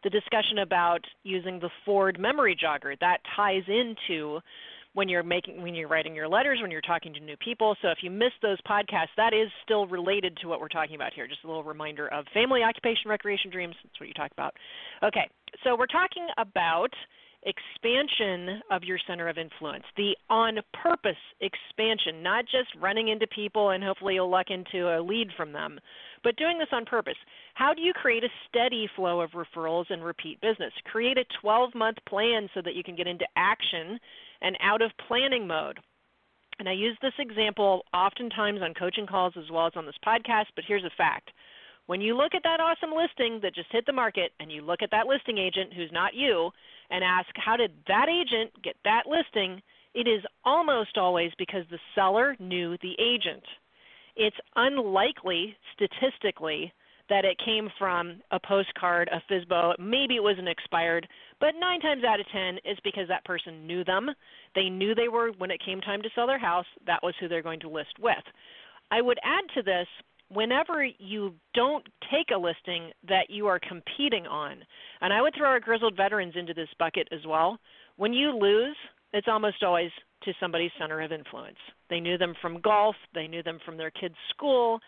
The 0.04 0.10
discussion 0.10 0.60
about 0.60 1.00
using 1.24 1.60
the 1.60 1.70
FORD 1.86 2.20
memory 2.20 2.58
jogger 2.62 3.00
that 3.00 3.20
ties 3.36 3.64
into 3.68 4.40
when 4.94 5.10
you're 5.10 5.24
making 5.24 5.62
when 5.62 5.76
you're 5.76 5.88
writing 5.88 6.16
your 6.16 6.28
letters 6.28 6.60
when 6.62 6.72
you're 6.72 6.82
talking 6.82 7.14
to 7.14 7.20
new 7.20 7.38
people. 7.38 7.76
So 7.82 7.90
if 7.90 8.00
you 8.02 8.12
missed 8.12 8.42
those 8.42 8.60
podcasts 8.62 9.14
that 9.18 9.34
is 9.34 9.50
still 9.64 9.88
related 9.88 10.38
to 10.42 10.48
what 10.48 10.60
we're 10.60 10.68
talking 10.68 10.96
about 10.96 11.14
here. 11.14 11.28
Just 11.28 11.44
a 11.44 11.48
little 11.48 11.64
reminder 11.64 12.08
of 12.10 12.26
family 12.34 12.62
occupation 12.64 13.10
recreation 13.10 13.52
dreams. 13.52 13.76
That's 13.84 14.00
what 14.00 14.08
you 14.08 14.14
talk 14.14 14.32
about. 14.32 14.54
Okay. 15.04 15.30
So 15.64 15.76
we're 15.78 15.88
talking 15.88 16.28
about 16.38 16.90
expansion 17.46 18.62
of 18.72 18.84
your 18.84 18.98
center 19.06 19.28
of 19.28 19.38
influence 19.38 19.84
the 19.98 20.16
on 20.30 20.60
purpose 20.82 21.20
expansion 21.42 22.24
not 22.24 22.46
just 22.46 22.70
running 22.82 23.10
into 23.10 23.28
people 23.28 23.72
and 23.72 23.84
hopefully 23.84 24.14
you'll 24.14 24.30
luck 24.30 24.46
into 24.50 24.88
a 24.88 25.04
lead 25.04 25.28
from 25.36 25.52
them 25.52 25.78
but 26.24 26.38
doing 26.38 26.58
this 26.58 26.70
on 26.72 26.86
purpose. 26.86 27.18
How 27.54 27.74
do 27.74 27.82
you 27.82 27.94
create 27.94 28.24
a 28.24 28.30
steady 28.48 28.90
flow 28.96 29.22
of 29.22 29.32
referrals 29.32 29.86
and 29.90 30.04
repeat 30.04 30.42
business? 30.42 30.72
Create 30.86 31.18
a 31.18 31.26
12 31.42 31.76
month 31.76 31.98
plan 32.08 32.50
so 32.54 32.62
that 32.64 32.76
you 32.76 32.84
can 32.84 32.96
get 32.96 33.08
into 33.08 33.26
action 33.36 34.00
and 34.44 34.58
out 34.62 34.82
of 34.82 34.92
planning 35.08 35.48
mode. 35.48 35.80
And 36.60 36.70
I 36.70 36.74
use 36.74 36.98
this 37.02 37.14
example 37.18 37.84
oftentimes 37.94 38.62
on 38.62 38.76
coaching 38.76 39.08
calls 39.08 39.34
as 39.38 39.50
well 39.52 39.66
as 39.66 39.74
on 39.76 39.86
this 39.88 39.96
podcast, 40.06 40.46
but 40.56 40.66
here's 40.68 40.84
a 40.84 40.92
fact. 40.96 41.32
When 41.88 42.00
you 42.00 42.16
look 42.16 42.36
at 42.36 42.44
that 42.44 42.60
awesome 42.60 42.96
listing 42.96 43.40
that 43.42 43.56
just 43.56 43.72
hit 43.72 43.86
the 43.86 43.92
market 43.92 44.32
and 44.40 44.52
you 44.52 44.62
look 44.62 44.82
at 44.82 44.92
that 44.92 45.08
listing 45.08 45.38
agent 45.38 45.74
who's 45.74 45.92
not 45.92 46.14
you 46.14 46.52
and 46.92 47.04
ask, 47.04 47.28
how 47.36 47.58
did 47.58 47.72
that 47.88 48.08
agent 48.08 48.52
get 48.62 48.76
that 48.86 49.04
listing? 49.08 49.62
It 49.94 50.08
is 50.08 50.24
almost 50.46 50.98
always 50.98 51.32
because 51.38 51.66
the 51.70 51.80
seller 51.96 52.36
knew 52.40 52.78
the 52.82 52.96
agent. 53.00 53.44
It's 54.16 54.38
unlikely 54.56 55.58
statistically 55.74 56.72
that 57.10 57.26
it 57.26 57.38
came 57.44 57.70
from 57.78 58.22
a 58.32 58.40
postcard, 58.40 59.10
a 59.12 59.22
FSBO, 59.32 59.74
maybe 59.80 60.16
it 60.16 60.24
was 60.24 60.38
an 60.40 60.48
expired, 60.48 61.08
but 61.40 61.52
nine 61.60 61.80
times 61.82 62.04
out 62.04 62.20
of 62.20 62.26
ten 62.32 62.58
it's 62.64 62.80
because 62.84 63.08
that 63.08 63.26
person 63.26 63.68
knew 63.68 63.84
them. 63.84 64.10
They 64.56 64.70
knew 64.70 64.96
they 64.96 65.10
were 65.10 65.32
when 65.38 65.52
it 65.52 65.62
came 65.66 65.82
time 65.82 66.02
to 66.02 66.10
sell 66.16 66.28
their 66.28 66.40
house, 66.40 66.66
that 66.86 67.04
was 67.04 67.14
who 67.20 67.28
they're 67.28 67.42
going 67.42 67.60
to 67.62 67.70
list 67.70 68.00
with. 68.00 68.24
I 68.92 69.02
would 69.02 69.20
add 69.24 69.44
to 69.56 69.64
this 69.64 69.88
whenever 70.30 70.84
you 70.98 71.34
don't 71.54 71.86
take 72.12 72.28
a 72.34 72.40
listing 72.40 72.92
that 73.08 73.30
you 73.30 73.48
are 73.48 73.60
competing 73.60 74.26
on, 74.26 74.58
and 75.02 75.14
I 75.14 75.22
would 75.22 75.34
throw 75.38 75.50
our 75.50 75.60
grizzled 75.60 75.96
veterans 75.96 76.34
into 76.36 76.54
this 76.54 76.70
bucket 76.80 77.08
as 77.12 77.26
well. 77.28 77.60
When 77.98 78.14
you 78.14 78.32
lose, 78.32 78.76
it's 79.14 79.28
almost 79.28 79.62
always 79.63 79.92
to 80.24 80.34
somebody's 80.39 80.72
center 80.80 81.02
of 81.02 81.12
influence. 81.12 81.58
They 81.89 82.00
knew 82.00 82.18
them 82.18 82.34
from 82.42 82.62
golf, 82.62 82.96
they 83.13 83.28
knew 83.28 83.44
them 83.44 83.60
from 83.66 83.78
their 83.78 83.92
kids' 83.92 84.16
school, 84.30 84.80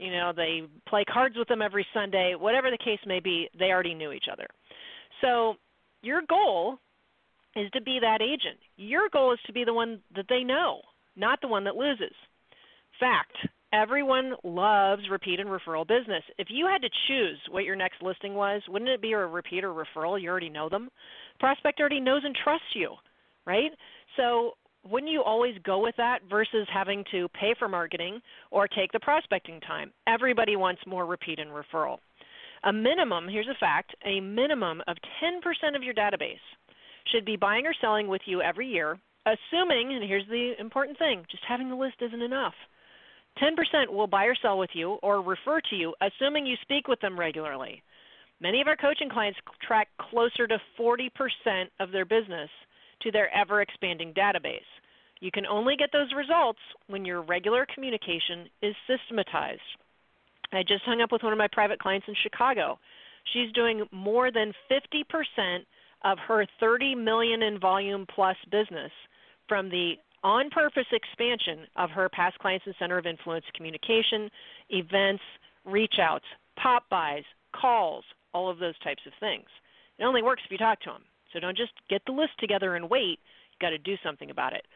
you 0.00 0.10
know, 0.10 0.32
they 0.34 0.62
play 0.88 1.04
cards 1.04 1.36
with 1.36 1.46
them 1.46 1.60
every 1.60 1.86
Sunday, 1.92 2.34
whatever 2.34 2.70
the 2.70 2.78
case 2.78 2.98
may 3.06 3.20
be, 3.20 3.48
they 3.58 3.66
already 3.66 3.92
knew 3.92 4.12
each 4.12 4.24
other. 4.32 4.46
So 5.20 5.54
your 6.02 6.22
goal 6.26 6.78
is 7.54 7.70
to 7.72 7.82
be 7.82 7.98
that 8.00 8.22
agent. 8.22 8.58
Your 8.76 9.10
goal 9.12 9.32
is 9.34 9.38
to 9.46 9.52
be 9.52 9.62
the 9.64 9.74
one 9.74 10.00
that 10.16 10.24
they 10.30 10.42
know, 10.42 10.80
not 11.16 11.40
the 11.42 11.48
one 11.48 11.64
that 11.64 11.76
loses. 11.76 12.14
Fact, 12.98 13.36
everyone 13.74 14.32
loves 14.42 15.02
repeat 15.10 15.38
and 15.38 15.50
referral 15.50 15.86
business. 15.86 16.22
If 16.38 16.48
you 16.50 16.66
had 16.66 16.80
to 16.80 16.88
choose 17.06 17.38
what 17.50 17.64
your 17.64 17.76
next 17.76 18.02
listing 18.02 18.34
was, 18.34 18.62
wouldn't 18.68 18.90
it 18.90 19.02
be 19.02 19.12
a 19.12 19.18
repeat 19.18 19.64
or 19.64 19.74
referral? 19.74 20.20
You 20.20 20.30
already 20.30 20.48
know 20.48 20.70
them. 20.70 20.88
Prospect 21.38 21.78
already 21.78 22.00
knows 22.00 22.22
and 22.24 22.34
trusts 22.42 22.74
you, 22.74 22.94
right? 23.46 23.70
So 24.16 24.52
wouldn't 24.88 25.12
you 25.12 25.22
always 25.22 25.54
go 25.64 25.82
with 25.82 25.94
that 25.96 26.20
versus 26.28 26.66
having 26.72 27.04
to 27.10 27.28
pay 27.28 27.54
for 27.58 27.68
marketing 27.68 28.20
or 28.50 28.66
take 28.66 28.92
the 28.92 29.00
prospecting 29.00 29.60
time? 29.60 29.92
Everybody 30.06 30.56
wants 30.56 30.80
more 30.86 31.06
repeat 31.06 31.38
and 31.38 31.50
referral. 31.50 31.98
A 32.64 32.72
minimum, 32.72 33.28
here's 33.28 33.48
a 33.48 33.58
fact, 33.58 33.94
a 34.04 34.20
minimum 34.20 34.82
of 34.86 34.96
10% 35.22 35.76
of 35.76 35.82
your 35.82 35.94
database 35.94 36.44
should 37.12 37.24
be 37.24 37.36
buying 37.36 37.66
or 37.66 37.74
selling 37.80 38.08
with 38.08 38.20
you 38.26 38.42
every 38.42 38.66
year, 38.68 38.98
assuming, 39.26 39.94
and 39.94 40.04
here's 40.04 40.26
the 40.28 40.52
important 40.58 40.98
thing, 40.98 41.24
just 41.30 41.42
having 41.48 41.68
the 41.68 41.74
list 41.74 41.96
isn't 42.00 42.22
enough. 42.22 42.54
10% 43.42 43.90
will 43.90 44.06
buy 44.06 44.24
or 44.24 44.34
sell 44.34 44.58
with 44.58 44.70
you 44.74 44.98
or 45.02 45.22
refer 45.22 45.60
to 45.70 45.76
you, 45.76 45.94
assuming 46.02 46.46
you 46.46 46.56
speak 46.62 46.88
with 46.88 47.00
them 47.00 47.18
regularly. 47.18 47.82
Many 48.40 48.60
of 48.60 48.66
our 48.66 48.76
coaching 48.76 49.08
clients 49.08 49.38
track 49.66 49.88
closer 49.98 50.46
to 50.46 50.58
40% 50.78 51.10
of 51.78 51.92
their 51.92 52.04
business 52.04 52.50
to 53.02 53.10
their 53.10 53.34
ever 53.34 53.60
expanding 53.62 54.12
database. 54.14 54.60
You 55.20 55.30
can 55.30 55.46
only 55.46 55.76
get 55.76 55.90
those 55.92 56.12
results 56.16 56.60
when 56.86 57.04
your 57.04 57.22
regular 57.22 57.66
communication 57.74 58.48
is 58.62 58.74
systematized. 58.86 59.60
I 60.52 60.62
just 60.62 60.84
hung 60.84 61.00
up 61.00 61.12
with 61.12 61.22
one 61.22 61.32
of 61.32 61.38
my 61.38 61.48
private 61.52 61.78
clients 61.78 62.08
in 62.08 62.14
Chicago. 62.22 62.78
She's 63.32 63.52
doing 63.52 63.84
more 63.92 64.32
than 64.32 64.52
50% 64.70 65.58
of 66.04 66.18
her 66.26 66.46
30 66.58 66.94
million 66.94 67.42
in 67.42 67.60
volume 67.60 68.06
plus 68.14 68.36
business 68.50 68.90
from 69.48 69.68
the 69.68 69.94
on 70.22 70.50
purpose 70.50 70.86
expansion 70.92 71.66
of 71.76 71.90
her 71.90 72.08
past 72.08 72.38
clients 72.38 72.66
and 72.66 72.74
center 72.78 72.98
of 72.98 73.06
influence 73.06 73.44
communication, 73.54 74.30
events, 74.70 75.22
reach 75.64 75.94
outs, 76.00 76.24
pop-bys, 76.62 77.24
calls, 77.58 78.04
all 78.32 78.50
of 78.50 78.58
those 78.58 78.78
types 78.80 79.02
of 79.06 79.12
things. 79.20 79.46
It 79.98 80.04
only 80.04 80.22
works 80.22 80.42
if 80.44 80.50
you 80.50 80.58
talk 80.58 80.80
to 80.82 80.90
them. 80.90 81.02
So 81.32 81.40
don't 81.40 81.56
just 81.56 81.72
get 81.88 82.02
the 82.06 82.12
list 82.12 82.32
together 82.38 82.76
and 82.76 82.90
wait. 82.90 83.18
You've 83.52 83.60
got 83.60 83.70
to 83.70 83.78
do 83.78 83.94
something 84.04 84.30
about 84.30 84.52
it. 84.52 84.66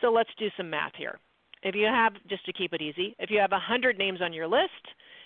So 0.00 0.08
let's 0.10 0.30
do 0.38 0.48
some 0.56 0.70
math 0.70 0.92
here. 0.96 1.18
If 1.62 1.74
you 1.74 1.86
have, 1.86 2.14
just 2.28 2.44
to 2.46 2.52
keep 2.52 2.72
it 2.72 2.82
easy, 2.82 3.14
if 3.18 3.30
you 3.30 3.38
have 3.38 3.52
100 3.52 3.96
names 3.96 4.20
on 4.20 4.32
your 4.32 4.48
list, 4.48 4.84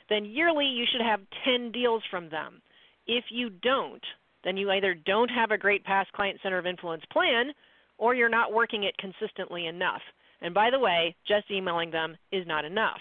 then 0.08 0.24
yearly 0.24 0.66
you 0.66 0.84
should 0.90 1.00
have 1.00 1.20
10 1.44 1.72
deals 1.72 2.02
from 2.10 2.28
them. 2.28 2.60
If 3.06 3.24
you 3.30 3.50
don't, 3.50 4.02
then 4.44 4.56
you 4.56 4.70
either 4.70 4.94
don't 4.94 5.30
have 5.30 5.50
a 5.50 5.58
great 5.58 5.84
past 5.84 6.12
client 6.12 6.38
center 6.42 6.58
of 6.58 6.66
influence 6.66 7.04
plan 7.10 7.52
or 7.98 8.14
you're 8.14 8.28
not 8.28 8.52
working 8.52 8.84
it 8.84 8.98
consistently 8.98 9.66
enough. 9.66 10.02
And 10.42 10.52
by 10.52 10.70
the 10.70 10.78
way, 10.78 11.14
just 11.26 11.50
emailing 11.50 11.90
them 11.90 12.16
is 12.30 12.46
not 12.46 12.64
enough. 12.64 13.00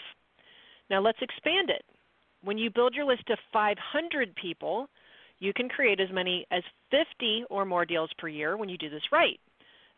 Now 0.89 1.01
let's 1.01 1.21
expand 1.21 1.69
it. 1.69 1.83
When 2.43 2.57
you 2.57 2.69
build 2.69 2.93
your 2.93 3.05
list 3.05 3.27
to 3.27 3.37
500 3.51 4.35
people, 4.35 4.87
you 5.39 5.53
can 5.53 5.69
create 5.69 5.99
as 5.99 6.09
many 6.11 6.45
as 6.51 6.63
50 6.91 7.45
or 7.49 7.65
more 7.65 7.85
deals 7.85 8.09
per 8.17 8.27
year 8.27 8.57
when 8.57 8.69
you 8.69 8.77
do 8.77 8.89
this 8.89 9.11
right. 9.11 9.39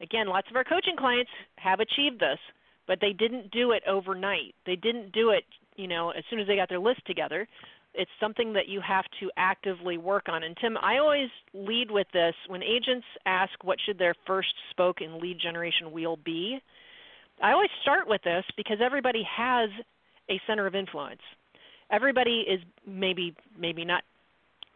Again, 0.01 0.27
lots 0.27 0.47
of 0.49 0.55
our 0.55 0.63
coaching 0.63 0.95
clients 0.97 1.31
have 1.57 1.79
achieved 1.79 2.19
this, 2.19 2.39
but 2.87 2.99
they 3.01 3.13
didn't 3.13 3.51
do 3.51 3.71
it 3.71 3.83
overnight. 3.87 4.53
They 4.65 4.75
didn't 4.75 5.11
do 5.11 5.31
it, 5.31 5.43
you 5.75 5.87
know, 5.87 6.11
as 6.11 6.23
soon 6.29 6.39
as 6.39 6.47
they 6.47 6.55
got 6.55 6.69
their 6.69 6.79
list 6.79 7.01
together. 7.05 7.47
It's 7.93 8.11
something 8.19 8.53
that 8.53 8.67
you 8.67 8.79
have 8.87 9.05
to 9.19 9.31
actively 9.37 9.97
work 9.97 10.29
on. 10.29 10.43
And 10.43 10.55
Tim, 10.57 10.77
I 10.77 10.99
always 10.99 11.29
lead 11.53 11.89
with 11.89 12.07
this 12.13 12.35
when 12.47 12.61
agents 12.61 13.05
ask 13.25 13.51
what 13.63 13.79
should 13.83 13.97
their 13.97 14.13
first 14.27 14.53
spoke 14.69 15.01
in 15.01 15.19
lead 15.19 15.39
generation 15.41 15.91
wheel 15.91 16.17
be. 16.23 16.59
I 17.41 17.53
always 17.53 17.69
start 17.81 18.07
with 18.07 18.21
this 18.23 18.43
because 18.55 18.77
everybody 18.83 19.23
has 19.23 19.69
a 20.29 20.39
center 20.45 20.67
of 20.67 20.75
influence. 20.75 21.21
Everybody 21.91 22.45
is 22.47 22.59
maybe 22.85 23.35
maybe 23.57 23.85
not 23.85 24.03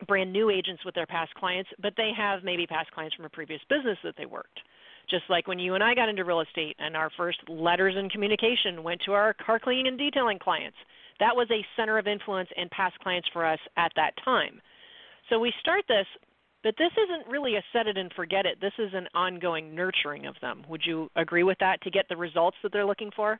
brand 0.07 0.31
new 0.31 0.49
agents 0.49 0.83
with 0.85 0.95
their 0.95 1.05
past 1.05 1.33
clients, 1.35 1.69
but 1.81 1.93
they 1.97 2.11
have 2.15 2.43
maybe 2.43 2.65
past 2.67 2.91
clients 2.91 3.15
from 3.15 3.25
a 3.25 3.29
previous 3.29 3.61
business 3.69 3.97
that 4.03 4.15
they 4.17 4.25
worked. 4.25 4.59
Just 5.09 5.23
like 5.29 5.47
when 5.47 5.59
you 5.59 5.75
and 5.75 5.83
I 5.83 5.93
got 5.93 6.09
into 6.09 6.23
real 6.23 6.41
estate 6.41 6.75
and 6.79 6.95
our 6.95 7.09
first 7.17 7.39
letters 7.49 7.95
and 7.97 8.11
communication 8.11 8.83
went 8.83 9.01
to 9.05 9.13
our 9.13 9.33
car 9.33 9.59
cleaning 9.59 9.87
and 9.87 9.97
detailing 9.97 10.39
clients. 10.39 10.77
That 11.19 11.35
was 11.35 11.47
a 11.51 11.65
center 11.75 11.97
of 11.97 12.07
influence 12.07 12.49
and 12.55 12.69
past 12.71 12.97
clients 12.99 13.27
for 13.33 13.45
us 13.45 13.59
at 13.77 13.91
that 13.95 14.11
time. 14.23 14.61
So 15.29 15.39
we 15.39 15.53
start 15.59 15.83
this, 15.87 16.07
but 16.63 16.75
this 16.77 16.91
isn't 16.93 17.31
really 17.31 17.55
a 17.55 17.63
set 17.73 17.87
it 17.87 17.97
and 17.97 18.11
forget 18.13 18.45
it. 18.45 18.59
This 18.61 18.73
is 18.79 18.91
an 18.93 19.07
ongoing 19.13 19.75
nurturing 19.75 20.25
of 20.25 20.35
them. 20.41 20.63
Would 20.69 20.81
you 20.85 21.09
agree 21.15 21.43
with 21.43 21.57
that 21.59 21.81
to 21.81 21.91
get 21.91 22.05
the 22.09 22.17
results 22.17 22.57
that 22.63 22.71
they're 22.71 22.85
looking 22.85 23.11
for? 23.15 23.39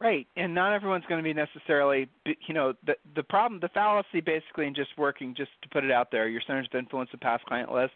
Right, 0.00 0.26
and 0.34 0.54
not 0.54 0.72
everyone's 0.72 1.04
going 1.10 1.22
to 1.22 1.22
be 1.22 1.34
necessarily, 1.34 2.08
you 2.24 2.54
know, 2.54 2.72
the 2.86 2.94
the 3.14 3.22
problem, 3.22 3.60
the 3.60 3.68
fallacy, 3.68 4.22
basically, 4.24 4.66
in 4.66 4.74
just 4.74 4.90
working, 4.96 5.34
just 5.36 5.50
to 5.62 5.68
put 5.68 5.84
it 5.84 5.90
out 5.90 6.10
there, 6.10 6.26
your 6.26 6.40
centers 6.46 6.66
of 6.72 6.78
influence, 6.78 7.10
the 7.12 7.18
past 7.18 7.44
client 7.44 7.70
list, 7.70 7.92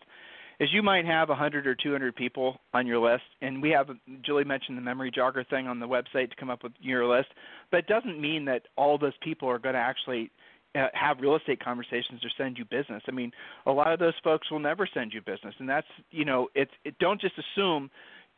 is 0.60 0.68
you 0.70 0.82
might 0.82 1.06
have 1.06 1.30
100 1.30 1.66
or 1.66 1.74
200 1.74 2.14
people 2.14 2.60
on 2.74 2.86
your 2.86 2.98
list, 2.98 3.24
and 3.40 3.62
we 3.62 3.70
have 3.70 3.88
Julie 4.22 4.44
mentioned 4.44 4.76
the 4.76 4.82
memory 4.82 5.10
jogger 5.10 5.48
thing 5.48 5.66
on 5.66 5.80
the 5.80 5.88
website 5.88 6.28
to 6.28 6.36
come 6.38 6.50
up 6.50 6.62
with 6.62 6.72
your 6.78 7.06
list, 7.06 7.28
but 7.70 7.78
it 7.78 7.86
doesn't 7.86 8.20
mean 8.20 8.44
that 8.44 8.62
all 8.76 8.98
those 8.98 9.16
people 9.22 9.48
are 9.48 9.58
going 9.58 9.74
to 9.74 9.80
actually 9.80 10.30
uh, 10.74 10.88
have 10.92 11.20
real 11.20 11.36
estate 11.36 11.62
conversations 11.64 12.22
or 12.22 12.30
send 12.36 12.58
you 12.58 12.64
business. 12.66 13.02
I 13.08 13.12
mean, 13.12 13.32
a 13.66 13.72
lot 13.72 13.92
of 13.92 13.98
those 13.98 14.14
folks 14.22 14.50
will 14.50 14.58
never 14.58 14.86
send 14.92 15.14
you 15.14 15.22
business, 15.22 15.54
and 15.58 15.68
that's 15.68 15.86
you 16.10 16.26
know, 16.26 16.48
it's 16.54 16.72
it, 16.84 16.98
don't 16.98 17.20
just 17.20 17.34
assume 17.38 17.90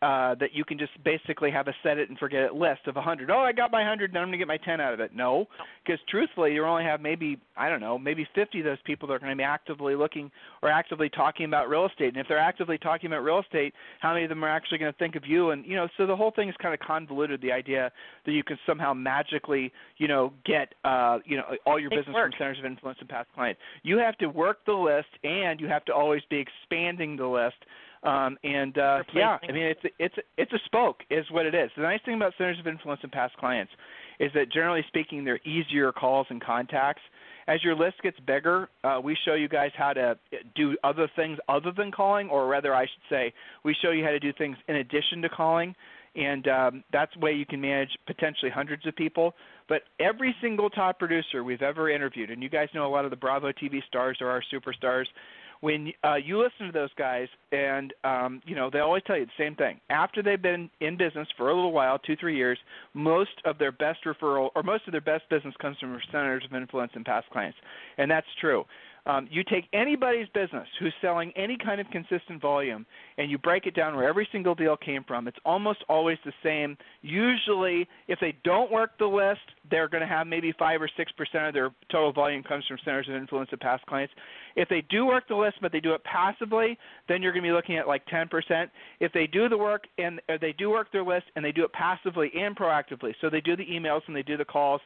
uh, 0.02 0.34
that 0.34 0.50
you 0.52 0.64
can 0.64 0.78
just 0.78 0.92
basically 1.04 1.50
have 1.50 1.68
a 1.68 1.74
set 1.82 1.96
it 1.96 2.10
and 2.10 2.18
forget 2.18 2.42
it 2.42 2.54
list 2.54 2.86
of 2.86 2.94
100. 2.96 3.30
Oh, 3.30 3.38
I 3.38 3.52
got 3.52 3.72
my 3.72 3.78
100, 3.78 4.12
now 4.12 4.20
I'm 4.20 4.26
going 4.26 4.32
to 4.32 4.38
get 4.38 4.46
my 4.46 4.58
10 4.58 4.78
out 4.80 4.92
of 4.92 5.00
it. 5.00 5.14
No, 5.14 5.46
because 5.84 5.98
truthfully, 6.08 6.52
you 6.52 6.64
only 6.64 6.84
have 6.84 7.00
maybe 7.00 7.38
I 7.56 7.70
don't 7.70 7.80
know, 7.80 7.98
maybe 7.98 8.28
50 8.34 8.58
of 8.58 8.64
those 8.64 8.78
people 8.84 9.08
that 9.08 9.14
are 9.14 9.18
going 9.18 9.30
to 9.30 9.36
be 9.36 9.42
actively 9.42 9.94
looking 9.94 10.30
or 10.62 10.68
actively 10.68 11.08
talking 11.08 11.46
about 11.46 11.70
real 11.70 11.86
estate. 11.86 12.08
And 12.08 12.18
if 12.18 12.28
they're 12.28 12.38
actively 12.38 12.76
talking 12.76 13.06
about 13.06 13.24
real 13.24 13.40
estate, 13.40 13.72
how 14.00 14.12
many 14.12 14.24
of 14.24 14.28
them 14.28 14.44
are 14.44 14.48
actually 14.48 14.78
going 14.78 14.92
to 14.92 14.98
think 14.98 15.16
of 15.16 15.24
you? 15.26 15.50
And 15.50 15.64
you 15.64 15.76
know, 15.76 15.88
so 15.96 16.06
the 16.06 16.16
whole 16.16 16.30
thing 16.30 16.50
is 16.50 16.54
kind 16.60 16.74
of 16.74 16.80
convoluted. 16.80 17.40
The 17.40 17.52
idea 17.52 17.90
that 18.26 18.32
you 18.32 18.44
can 18.44 18.58
somehow 18.66 18.92
magically, 18.92 19.72
you 19.96 20.08
know, 20.08 20.32
get 20.44 20.74
uh, 20.84 21.18
you 21.24 21.38
know 21.38 21.44
all 21.64 21.80
your 21.80 21.88
business 21.88 22.14
work. 22.14 22.32
from 22.32 22.38
centers 22.38 22.58
of 22.58 22.66
influence 22.66 22.98
and 23.00 23.08
past 23.08 23.28
clients. 23.34 23.60
You 23.82 23.96
have 23.98 24.18
to 24.18 24.26
work 24.26 24.58
the 24.66 24.72
list, 24.72 25.08
and 25.24 25.58
you 25.58 25.68
have 25.68 25.86
to 25.86 25.94
always 25.94 26.22
be 26.28 26.36
expanding 26.36 27.16
the 27.16 27.26
list 27.26 27.56
um, 28.06 28.38
and 28.44 28.76
uh, 28.78 29.02
yeah, 29.14 29.38
I 29.48 29.52
mean 29.52 29.64
it's 29.64 29.80
it's 29.98 30.14
it's 30.36 30.52
a 30.52 30.58
spoke 30.64 31.00
is 31.10 31.24
what 31.30 31.46
it 31.46 31.54
is. 31.54 31.70
The 31.76 31.82
nice 31.82 32.00
thing 32.04 32.14
about 32.14 32.32
centers 32.38 32.58
of 32.58 32.66
influence 32.66 33.00
and 33.02 33.12
past 33.12 33.36
clients 33.36 33.72
is 34.20 34.30
that 34.34 34.50
generally 34.52 34.84
speaking, 34.88 35.24
they're 35.24 35.40
easier 35.44 35.92
calls 35.92 36.26
and 36.30 36.42
contacts. 36.42 37.02
As 37.48 37.62
your 37.62 37.76
list 37.76 38.02
gets 38.02 38.18
bigger, 38.26 38.68
uh, 38.82 39.00
we 39.02 39.16
show 39.24 39.34
you 39.34 39.48
guys 39.48 39.70
how 39.76 39.92
to 39.92 40.18
do 40.56 40.76
other 40.82 41.08
things 41.14 41.38
other 41.48 41.70
than 41.76 41.92
calling, 41.92 42.28
or 42.28 42.48
rather, 42.48 42.74
I 42.74 42.82
should 42.82 43.08
say, 43.08 43.32
we 43.64 43.76
show 43.82 43.92
you 43.92 44.02
how 44.02 44.10
to 44.10 44.18
do 44.18 44.32
things 44.32 44.56
in 44.66 44.76
addition 44.76 45.22
to 45.22 45.28
calling 45.28 45.74
and 46.16 46.48
um, 46.48 46.84
that's 46.92 47.12
the 47.14 47.20
way 47.20 47.32
you 47.32 47.44
can 47.44 47.60
manage 47.60 47.90
potentially 48.06 48.50
hundreds 48.50 48.86
of 48.86 48.96
people. 48.96 49.34
But 49.68 49.82
every 50.00 50.34
single 50.40 50.70
top 50.70 50.98
producer 50.98 51.44
we've 51.44 51.62
ever 51.62 51.90
interviewed, 51.90 52.30
and 52.30 52.42
you 52.42 52.48
guys 52.48 52.68
know 52.74 52.86
a 52.86 52.88
lot 52.88 53.04
of 53.04 53.10
the 53.10 53.16
Bravo 53.16 53.52
TV 53.52 53.84
stars 53.86 54.18
are 54.20 54.30
our 54.30 54.42
superstars 54.52 55.04
when 55.60 55.92
uh, 56.04 56.14
you 56.14 56.42
listen 56.42 56.66
to 56.66 56.72
those 56.72 56.92
guys, 56.98 57.28
and 57.52 57.92
um, 58.04 58.42
you 58.46 58.54
know 58.54 58.70
they 58.70 58.80
always 58.80 59.02
tell 59.06 59.16
you 59.16 59.26
the 59.26 59.32
same 59.38 59.54
thing. 59.54 59.80
After 59.90 60.22
they've 60.22 60.40
been 60.40 60.70
in 60.80 60.96
business 60.96 61.28
for 61.36 61.50
a 61.50 61.54
little 61.54 61.72
while, 61.72 61.98
two 61.98 62.16
three 62.16 62.36
years, 62.36 62.58
most 62.94 63.30
of 63.44 63.58
their 63.58 63.72
best 63.72 64.00
referral 64.04 64.50
or 64.54 64.62
most 64.62 64.86
of 64.86 64.92
their 64.92 65.00
best 65.00 65.28
business 65.30 65.54
comes 65.60 65.76
from 65.78 65.98
centers 66.10 66.44
of 66.44 66.54
influence 66.54 66.92
and 66.94 67.04
past 67.04 67.28
clients, 67.30 67.58
and 67.98 68.10
that's 68.10 68.26
true. 68.40 68.64
Um, 69.06 69.28
you 69.30 69.44
take 69.44 69.66
anybody's 69.72 70.26
business 70.34 70.66
who's 70.80 70.92
selling 71.00 71.32
any 71.36 71.56
kind 71.56 71.80
of 71.80 71.86
consistent 71.90 72.42
volume 72.42 72.84
and 73.18 73.30
you 73.30 73.38
break 73.38 73.66
it 73.66 73.74
down 73.74 73.94
where 73.94 74.08
every 74.08 74.28
single 74.32 74.54
deal 74.54 74.76
came 74.76 75.04
from. 75.04 75.28
It's 75.28 75.38
almost 75.44 75.84
always 75.88 76.18
the 76.24 76.32
same. 76.42 76.76
Usually, 77.02 77.88
if 78.08 78.18
they 78.20 78.36
don't 78.42 78.70
work 78.70 78.98
the 78.98 79.06
list, 79.06 79.40
they're 79.70 79.88
going 79.88 80.00
to 80.00 80.08
have 80.08 80.26
maybe 80.26 80.52
5 80.58 80.82
or 80.82 80.88
6% 80.88 81.48
of 81.48 81.54
their 81.54 81.70
total 81.90 82.12
volume 82.12 82.42
comes 82.42 82.64
from 82.66 82.78
centers 82.84 83.08
of 83.08 83.14
influence 83.14 83.48
of 83.52 83.60
past 83.60 83.86
clients. 83.86 84.12
If 84.56 84.68
they 84.68 84.82
do 84.90 85.06
work 85.06 85.28
the 85.28 85.36
list 85.36 85.58
but 85.62 85.70
they 85.70 85.80
do 85.80 85.94
it 85.94 86.02
passively, 86.02 86.76
then 87.08 87.22
you're 87.22 87.32
going 87.32 87.44
to 87.44 87.48
be 87.48 87.54
looking 87.54 87.76
at 87.76 87.86
like 87.86 88.04
10%. 88.06 88.28
If 88.98 89.12
they 89.12 89.28
do 89.28 89.48
the 89.48 89.58
work 89.58 89.84
and 89.98 90.20
they 90.40 90.52
do 90.58 90.70
work 90.70 90.90
their 90.90 91.04
list 91.04 91.26
and 91.36 91.44
they 91.44 91.52
do 91.52 91.62
it 91.62 91.72
passively 91.72 92.32
and 92.36 92.56
proactively, 92.56 93.14
so 93.20 93.30
they 93.30 93.40
do 93.40 93.54
the 93.54 93.66
emails 93.66 94.00
and 94.08 94.16
they 94.16 94.22
do 94.22 94.36
the 94.36 94.44
calls, 94.44 94.80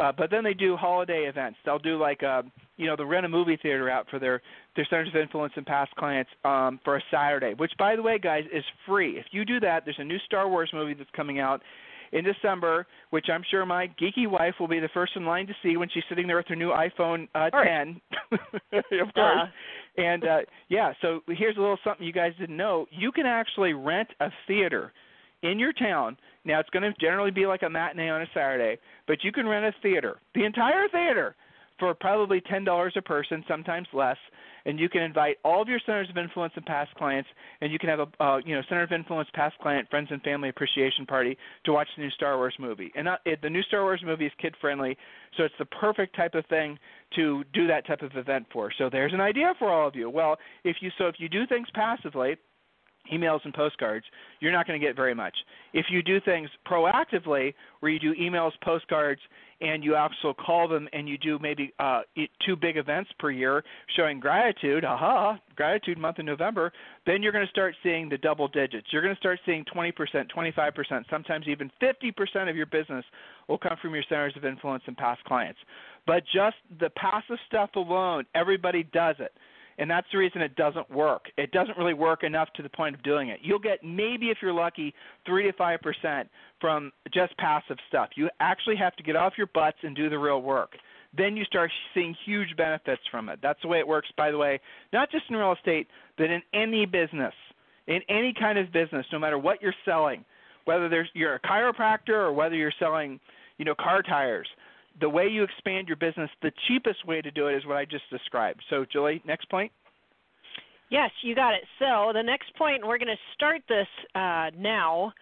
uh, 0.00 0.12
but 0.16 0.30
then 0.30 0.42
they 0.44 0.54
do 0.54 0.76
holiday 0.76 1.24
events. 1.28 1.58
They'll 1.64 1.78
do 1.78 1.98
like 1.98 2.22
uh, 2.22 2.42
you 2.76 2.86
know, 2.86 2.96
the 2.96 3.06
rent 3.06 3.26
a 3.26 3.28
movie 3.28 3.58
theater 3.60 3.90
out 3.90 4.06
for 4.10 4.18
their 4.18 4.40
their 4.74 4.86
centers 4.88 5.08
of 5.08 5.16
influence 5.16 5.52
and 5.56 5.66
past 5.66 5.94
clients 5.96 6.30
um, 6.44 6.80
for 6.84 6.96
a 6.96 7.02
Saturday, 7.10 7.54
which 7.56 7.72
by 7.78 7.94
the 7.96 8.02
way, 8.02 8.18
guys, 8.18 8.44
is 8.52 8.64
free. 8.86 9.18
If 9.18 9.26
you 9.30 9.44
do 9.44 9.60
that, 9.60 9.84
there's 9.84 9.98
a 9.98 10.04
new 10.04 10.18
Star 10.26 10.48
Wars 10.48 10.70
movie 10.72 10.94
that's 10.94 11.10
coming 11.14 11.38
out 11.38 11.62
in 12.12 12.24
December, 12.24 12.86
which 13.10 13.26
I'm 13.32 13.42
sure 13.50 13.64
my 13.64 13.88
geeky 14.00 14.28
wife 14.28 14.54
will 14.60 14.68
be 14.68 14.80
the 14.80 14.88
first 14.92 15.12
in 15.16 15.24
line 15.24 15.46
to 15.46 15.54
see 15.62 15.76
when 15.76 15.88
she's 15.92 16.02
sitting 16.08 16.26
there 16.26 16.36
with 16.36 16.46
her 16.48 16.56
new 16.56 16.70
iPhone 16.70 17.28
uh, 17.34 17.50
10. 17.50 18.00
of 18.32 19.14
course. 19.14 19.14
Uh. 19.14 19.46
And 19.98 20.24
uh, 20.24 20.38
yeah, 20.70 20.94
so 21.02 21.20
here's 21.28 21.58
a 21.58 21.60
little 21.60 21.76
something 21.84 22.06
you 22.06 22.14
guys 22.14 22.32
didn't 22.40 22.56
know. 22.56 22.86
You 22.90 23.12
can 23.12 23.26
actually 23.26 23.74
rent 23.74 24.08
a 24.20 24.30
theater 24.46 24.90
in 25.42 25.58
your 25.58 25.72
town. 25.72 26.16
Now 26.44 26.60
it's 26.60 26.70
going 26.70 26.82
to 26.82 26.92
generally 27.00 27.30
be 27.30 27.46
like 27.46 27.62
a 27.62 27.70
matinee 27.70 28.10
on 28.10 28.22
a 28.22 28.26
Saturday, 28.34 28.78
but 29.06 29.22
you 29.22 29.32
can 29.32 29.46
rent 29.46 29.64
a 29.64 29.74
theater, 29.82 30.18
the 30.34 30.44
entire 30.44 30.88
theater, 30.88 31.36
for 31.78 31.94
probably 31.94 32.40
ten 32.40 32.64
dollars 32.64 32.94
a 32.96 33.02
person, 33.02 33.44
sometimes 33.48 33.88
less. 33.92 34.16
And 34.64 34.78
you 34.78 34.88
can 34.88 35.02
invite 35.02 35.38
all 35.44 35.60
of 35.60 35.68
your 35.68 35.80
centers 35.84 36.08
of 36.08 36.16
influence 36.16 36.52
and 36.54 36.64
past 36.64 36.94
clients, 36.94 37.28
and 37.60 37.72
you 37.72 37.80
can 37.80 37.88
have 37.88 37.98
a 37.98 38.22
uh, 38.22 38.36
you 38.44 38.54
know 38.54 38.62
center 38.68 38.84
of 38.84 38.92
influence 38.92 39.28
past 39.34 39.58
client 39.58 39.90
friends 39.90 40.08
and 40.12 40.22
family 40.22 40.48
appreciation 40.50 41.04
party 41.04 41.36
to 41.64 41.72
watch 41.72 41.88
the 41.96 42.02
new 42.02 42.10
Star 42.10 42.36
Wars 42.36 42.54
movie. 42.60 42.92
And 42.94 43.08
uh, 43.08 43.16
it, 43.24 43.42
the 43.42 43.50
new 43.50 43.62
Star 43.62 43.82
Wars 43.82 44.00
movie 44.04 44.26
is 44.26 44.32
kid 44.40 44.54
friendly, 44.60 44.96
so 45.36 45.42
it's 45.42 45.54
the 45.58 45.64
perfect 45.64 46.14
type 46.14 46.34
of 46.36 46.46
thing 46.46 46.78
to 47.16 47.42
do 47.52 47.66
that 47.66 47.86
type 47.88 48.02
of 48.02 48.12
event 48.14 48.46
for. 48.52 48.70
So 48.78 48.88
there's 48.88 49.12
an 49.12 49.20
idea 49.20 49.52
for 49.58 49.68
all 49.68 49.88
of 49.88 49.96
you. 49.96 50.08
Well, 50.08 50.36
if 50.62 50.76
you 50.80 50.90
so 50.96 51.08
if 51.08 51.16
you 51.18 51.28
do 51.28 51.44
things 51.48 51.66
passively 51.74 52.36
emails 53.12 53.40
and 53.44 53.54
postcards, 53.54 54.04
you're 54.40 54.52
not 54.52 54.66
going 54.66 54.78
to 54.78 54.86
get 54.86 54.94
very 54.94 55.14
much. 55.14 55.34
If 55.72 55.86
you 55.90 56.02
do 56.02 56.20
things 56.20 56.48
proactively, 56.66 57.54
where 57.80 57.90
you 57.90 57.98
do 57.98 58.14
emails, 58.14 58.52
postcards, 58.62 59.20
and 59.60 59.84
you 59.84 59.94
also 59.94 60.34
call 60.34 60.66
them 60.66 60.88
and 60.92 61.08
you 61.08 61.16
do 61.16 61.38
maybe 61.40 61.72
uh, 61.78 62.00
two 62.44 62.56
big 62.56 62.76
events 62.76 63.10
per 63.18 63.30
year 63.30 63.62
showing 63.96 64.18
gratitude, 64.18 64.84
aha, 64.84 65.38
gratitude 65.54 65.98
month 65.98 66.18
in 66.18 66.26
November, 66.26 66.72
then 67.06 67.22
you're 67.22 67.32
going 67.32 67.44
to 67.46 67.50
start 67.50 67.74
seeing 67.82 68.08
the 68.08 68.18
double 68.18 68.48
digits. 68.48 68.88
You're 68.90 69.02
going 69.02 69.14
to 69.14 69.20
start 69.20 69.38
seeing 69.46 69.64
20%, 69.74 69.92
25%, 70.36 71.04
sometimes 71.08 71.46
even 71.46 71.70
50% 71.80 72.50
of 72.50 72.56
your 72.56 72.66
business 72.66 73.04
will 73.48 73.58
come 73.58 73.76
from 73.80 73.94
your 73.94 74.04
centers 74.08 74.34
of 74.36 74.44
influence 74.44 74.82
and 74.86 74.96
past 74.96 75.22
clients. 75.24 75.60
But 76.06 76.24
just 76.24 76.56
the 76.80 76.90
passive 76.90 77.38
stuff 77.46 77.70
alone, 77.76 78.24
everybody 78.34 78.82
does 78.92 79.16
it 79.20 79.32
and 79.78 79.90
that's 79.90 80.06
the 80.12 80.18
reason 80.18 80.40
it 80.40 80.56
doesn't 80.56 80.90
work. 80.90 81.26
It 81.36 81.50
doesn't 81.52 81.76
really 81.78 81.94
work 81.94 82.24
enough 82.24 82.48
to 82.54 82.62
the 82.62 82.68
point 82.68 82.94
of 82.94 83.02
doing 83.02 83.28
it. 83.28 83.40
You'll 83.42 83.58
get 83.58 83.82
maybe 83.82 84.30
if 84.30 84.38
you're 84.42 84.52
lucky, 84.52 84.94
three 85.26 85.44
to 85.44 85.52
five 85.52 85.80
percent 85.80 86.28
from 86.60 86.92
just 87.12 87.36
passive 87.38 87.76
stuff. 87.88 88.10
You 88.14 88.28
actually 88.40 88.76
have 88.76 88.96
to 88.96 89.02
get 89.02 89.16
off 89.16 89.34
your 89.36 89.48
butts 89.48 89.78
and 89.82 89.96
do 89.96 90.08
the 90.08 90.18
real 90.18 90.42
work. 90.42 90.72
Then 91.16 91.36
you 91.36 91.44
start 91.44 91.70
seeing 91.94 92.16
huge 92.24 92.56
benefits 92.56 93.02
from 93.10 93.28
it. 93.28 93.38
That's 93.42 93.60
the 93.62 93.68
way 93.68 93.78
it 93.78 93.86
works, 93.86 94.08
by 94.16 94.30
the 94.30 94.38
way, 94.38 94.60
not 94.92 95.10
just 95.10 95.24
in 95.28 95.36
real 95.36 95.52
estate, 95.52 95.86
but 96.16 96.30
in 96.30 96.40
any 96.54 96.86
business, 96.86 97.34
in 97.86 98.00
any 98.08 98.32
kind 98.38 98.58
of 98.58 98.72
business, 98.72 99.04
no 99.12 99.18
matter 99.18 99.38
what 99.38 99.60
you're 99.60 99.74
selling, 99.84 100.24
whether 100.64 101.06
you're 101.12 101.34
a 101.34 101.40
chiropractor 101.40 102.10
or 102.10 102.32
whether 102.32 102.54
you're 102.54 102.72
selling, 102.78 103.20
you 103.58 103.64
know, 103.64 103.74
car 103.74 104.02
tires 104.02 104.48
the 105.00 105.08
way 105.08 105.26
you 105.28 105.42
expand 105.42 105.88
your 105.88 105.96
business, 105.96 106.30
the 106.42 106.52
cheapest 106.68 107.06
way 107.06 107.20
to 107.20 107.30
do 107.30 107.48
it 107.48 107.56
is 107.56 107.66
what 107.66 107.76
I 107.76 107.84
just 107.84 108.08
described. 108.10 108.62
So, 108.70 108.84
Julie, 108.90 109.22
next 109.26 109.48
point. 109.48 109.72
Yes, 110.90 111.10
you 111.22 111.34
got 111.34 111.54
it. 111.54 111.62
So, 111.78 112.12
the 112.12 112.22
next 112.22 112.54
point, 112.56 112.86
we're 112.86 112.98
going 112.98 113.08
to 113.08 113.32
start 113.34 113.62
this 113.68 113.86
uh, 114.14 114.50
now 114.56 115.12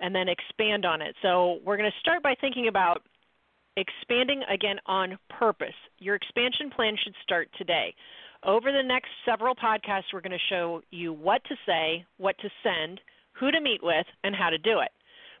and 0.00 0.14
then 0.14 0.28
expand 0.28 0.86
on 0.86 1.02
it. 1.02 1.14
So, 1.22 1.58
we're 1.64 1.76
going 1.76 1.90
to 1.90 2.00
start 2.00 2.22
by 2.22 2.34
thinking 2.40 2.68
about 2.68 3.02
expanding 3.76 4.42
again 4.52 4.76
on 4.86 5.18
purpose. 5.28 5.74
Your 5.98 6.14
expansion 6.14 6.70
plan 6.70 6.96
should 7.02 7.14
start 7.22 7.48
today. 7.58 7.94
Over 8.44 8.72
the 8.72 8.82
next 8.82 9.08
several 9.24 9.54
podcasts, 9.54 10.12
we're 10.12 10.20
going 10.20 10.32
to 10.32 10.48
show 10.48 10.82
you 10.90 11.12
what 11.12 11.42
to 11.44 11.56
say, 11.66 12.04
what 12.18 12.36
to 12.38 12.48
send, 12.62 13.00
who 13.32 13.50
to 13.50 13.60
meet 13.60 13.82
with, 13.82 14.06
and 14.24 14.34
how 14.34 14.50
to 14.50 14.58
do 14.58 14.80
it. 14.80 14.90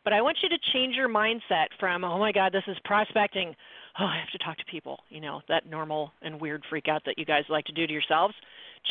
But 0.04 0.12
I 0.12 0.22
want 0.22 0.38
you 0.42 0.48
to 0.48 0.58
change 0.72 0.94
your 0.94 1.08
mindset 1.08 1.66
from, 1.78 2.04
oh 2.04 2.18
my 2.18 2.32
God, 2.32 2.52
this 2.52 2.62
is 2.66 2.76
prospecting 2.84 3.54
oh, 4.00 4.04
I 4.04 4.18
have 4.18 4.30
to 4.30 4.44
talk 4.44 4.56
to 4.58 4.64
people, 4.70 5.00
you 5.08 5.20
know, 5.20 5.40
that 5.48 5.68
normal 5.68 6.12
and 6.22 6.40
weird 6.40 6.62
freak 6.68 6.88
out 6.88 7.02
that 7.06 7.18
you 7.18 7.24
guys 7.24 7.44
like 7.48 7.64
to 7.66 7.72
do 7.72 7.86
to 7.86 7.92
yourselves. 7.92 8.34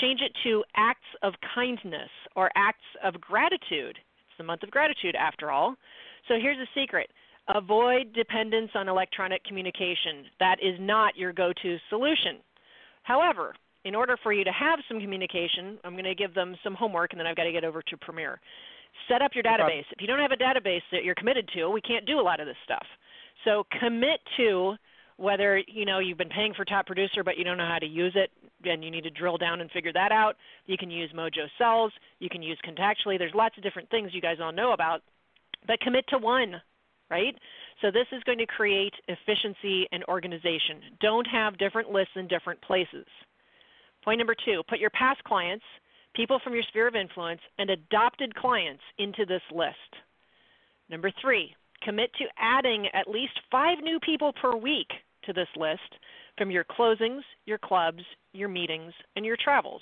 Change 0.01 0.21
it 0.21 0.31
to 0.43 0.63
acts 0.75 1.07
of 1.23 1.33
kindness 1.55 2.09
or 2.35 2.51
acts 2.55 2.85
of 3.03 3.19
gratitude. 3.21 3.95
It's 3.97 4.37
the 4.37 4.43
month 4.43 4.63
of 4.63 4.71
gratitude, 4.71 5.15
after 5.15 5.49
all. 5.49 5.75
So 6.27 6.35
here's 6.41 6.57
a 6.57 6.79
secret 6.79 7.09
avoid 7.55 8.11
dependence 8.13 8.71
on 8.75 8.89
electronic 8.89 9.41
communication. 9.45 10.25
That 10.39 10.57
is 10.61 10.75
not 10.81 11.15
your 11.15 11.31
go 11.31 11.53
to 11.61 11.77
solution. 11.89 12.43
However, 13.03 13.53
in 13.85 13.95
order 13.95 14.17
for 14.21 14.33
you 14.33 14.43
to 14.43 14.51
have 14.51 14.79
some 14.89 14.99
communication, 14.99 15.79
I'm 15.85 15.93
going 15.93 16.03
to 16.03 16.13
give 16.13 16.33
them 16.33 16.57
some 16.61 16.75
homework 16.75 17.13
and 17.13 17.19
then 17.19 17.25
I've 17.25 17.37
got 17.37 17.45
to 17.45 17.53
get 17.53 17.63
over 17.63 17.81
to 17.81 17.97
Premier. 17.97 18.41
Set 19.07 19.21
up 19.21 19.31
your 19.33 19.45
database. 19.45 19.85
If 19.91 20.01
you 20.01 20.07
don't 20.07 20.19
have 20.19 20.33
a 20.33 20.35
database 20.35 20.81
that 20.91 21.05
you're 21.05 21.15
committed 21.15 21.49
to, 21.55 21.69
we 21.69 21.79
can't 21.79 22.05
do 22.05 22.19
a 22.19 22.21
lot 22.21 22.41
of 22.41 22.47
this 22.47 22.57
stuff. 22.65 22.85
So 23.45 23.63
commit 23.79 24.19
to 24.35 24.75
whether 25.17 25.61
you 25.67 25.85
know 25.85 25.99
you've 25.99 26.17
been 26.17 26.29
paying 26.29 26.53
for 26.53 26.65
top 26.65 26.85
producer 26.85 27.23
but 27.23 27.37
you 27.37 27.43
don't 27.43 27.57
know 27.57 27.67
how 27.67 27.79
to 27.79 27.85
use 27.85 28.13
it 28.15 28.31
and 28.63 28.83
you 28.83 28.91
need 28.91 29.03
to 29.03 29.09
drill 29.09 29.37
down 29.37 29.61
and 29.61 29.69
figure 29.71 29.93
that 29.93 30.11
out. 30.11 30.35
You 30.65 30.77
can 30.77 30.89
use 30.89 31.11
Mojo 31.15 31.47
Sells. 31.57 31.91
You 32.19 32.29
can 32.29 32.41
use 32.41 32.57
contactually. 32.65 33.17
There's 33.17 33.35
lots 33.35 33.57
of 33.57 33.63
different 33.63 33.89
things 33.89 34.11
you 34.13 34.21
guys 34.21 34.37
all 34.41 34.51
know 34.51 34.71
about. 34.73 35.01
But 35.65 35.79
commit 35.81 36.05
to 36.09 36.17
one 36.17 36.61
right? 37.09 37.35
So 37.81 37.89
this 37.89 38.07
is 38.11 38.21
going 38.25 38.39
to 38.39 38.45
create 38.45 38.91
efficiency 39.07 39.87
and 39.93 40.03
organization. 40.09 40.81
Don't 40.99 41.25
have 41.25 41.57
different 41.57 41.89
lists 41.89 42.11
in 42.17 42.27
different 42.27 42.61
places. 42.61 43.05
Point 44.03 44.17
number 44.17 44.35
two 44.45 44.61
put 44.67 44.79
your 44.79 44.89
past 44.89 45.23
clients 45.23 45.63
people 46.17 46.39
from 46.43 46.53
your 46.53 46.63
sphere 46.63 46.87
of 46.87 46.95
influence, 46.95 47.39
and 47.59 47.69
adopted 47.69 48.35
clients 48.35 48.81
into 48.97 49.23
this 49.25 49.41
list. 49.53 49.77
Number 50.89 51.11
three, 51.21 51.55
commit 51.83 52.11
to 52.15 52.25
adding 52.39 52.87
at 52.93 53.07
least 53.07 53.39
five 53.51 53.77
new 53.83 53.99
people 53.99 54.33
per 54.33 54.55
week 54.55 54.89
to 55.27 55.33
this 55.33 55.47
list 55.55 55.99
from 56.37 56.51
your 56.51 56.63
closings, 56.63 57.21
your 57.45 57.59
clubs, 57.59 58.01
your 58.33 58.49
meetings, 58.49 58.93
and 59.15 59.25
your 59.25 59.37
travels. 59.41 59.81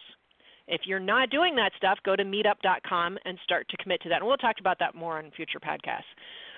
If 0.67 0.81
you're 0.85 0.99
not 0.99 1.29
doing 1.29 1.55
that 1.55 1.71
stuff, 1.77 1.99
go 2.05 2.15
to 2.15 2.23
meetup.com 2.23 3.17
and 3.25 3.37
start 3.43 3.67
to 3.69 3.77
commit 3.77 4.01
to 4.01 4.09
that. 4.09 4.17
And 4.17 4.27
we'll 4.27 4.37
talk 4.37 4.55
about 4.59 4.79
that 4.79 4.95
more 4.95 5.17
on 5.19 5.31
future 5.35 5.59
podcasts. 5.59 6.03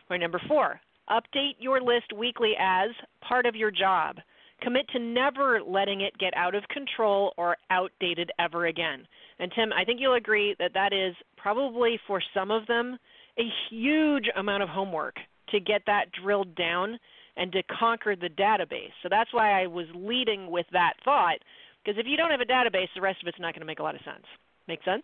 Right, 0.10 0.20
number 0.20 0.42
four, 0.48 0.80
update 1.10 1.56
your 1.60 1.82
list 1.82 2.14
weekly 2.16 2.54
as 2.60 2.90
part 3.28 3.46
of 3.46 3.56
your 3.56 3.72
job. 3.72 4.18
Commit 4.62 4.88
to 4.90 5.00
never 5.00 5.62
letting 5.62 6.02
it 6.02 6.18
get 6.18 6.36
out 6.36 6.56
of 6.56 6.64
control 6.70 7.34
or 7.38 7.58
outdated 7.70 8.32
ever 8.40 8.68
again. 8.68 9.06
And 9.40 9.52
Tim, 9.54 9.72
I 9.74 9.84
think 9.84 10.00
you'll 10.00 10.16
agree 10.16 10.56
that 10.58 10.74
that 10.74 10.94
is 10.94 11.16
probably 11.36 12.00
for 12.08 12.22
some 12.34 12.50
of 12.50 12.66
them 12.66 12.98
a 13.38 13.44
huge 13.70 14.26
amount 14.36 14.64
of 14.64 14.70
homework 14.70 15.16
to 15.50 15.60
get 15.60 15.84
that 15.86 16.06
drilled 16.24 16.56
down 16.56 16.98
and 17.38 17.52
to 17.52 17.64
conquer 17.64 18.16
the 18.16 18.30
database. 18.30 18.92
So 19.04 19.10
that's 19.10 19.34
why 19.34 19.62
I 19.62 19.68
was 19.68 19.86
leading 19.94 20.52
with 20.52 20.66
that 20.74 20.94
thought 21.06 21.38
because 21.84 22.00
if 22.00 22.06
you 22.06 22.18
don't 22.18 22.32
have 22.32 22.42
a 22.42 22.46
database, 22.46 22.88
the 22.96 23.02
rest 23.02 23.22
of 23.22 23.28
it's 23.28 23.40
not 23.40 23.54
going 23.54 23.62
to 23.62 23.66
make 23.66 23.80
a 23.80 23.84
lot 23.84 23.96
of 23.96 24.02
sense. 24.02 24.26
Make 24.68 24.84
sense? 24.84 25.04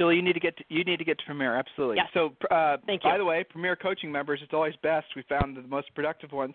Jill, 0.00 0.14
you 0.14 0.22
need 0.22 0.32
to 0.32 0.40
get 0.40 0.56
to, 0.56 0.64
you 0.70 0.82
need 0.82 0.96
to 0.96 1.04
get 1.04 1.18
to 1.18 1.24
Premier. 1.26 1.54
Absolutely. 1.54 1.96
Yes. 1.96 2.06
So, 2.14 2.32
uh, 2.50 2.78
Thank 2.86 3.04
you. 3.04 3.10
by 3.10 3.18
the 3.18 3.24
way, 3.24 3.44
Premier 3.44 3.76
coaching 3.76 4.10
members, 4.10 4.40
it's 4.42 4.54
always 4.54 4.72
best. 4.82 5.08
We 5.14 5.22
found 5.28 5.54
the 5.54 5.62
most 5.62 5.94
productive 5.94 6.32
ones 6.32 6.54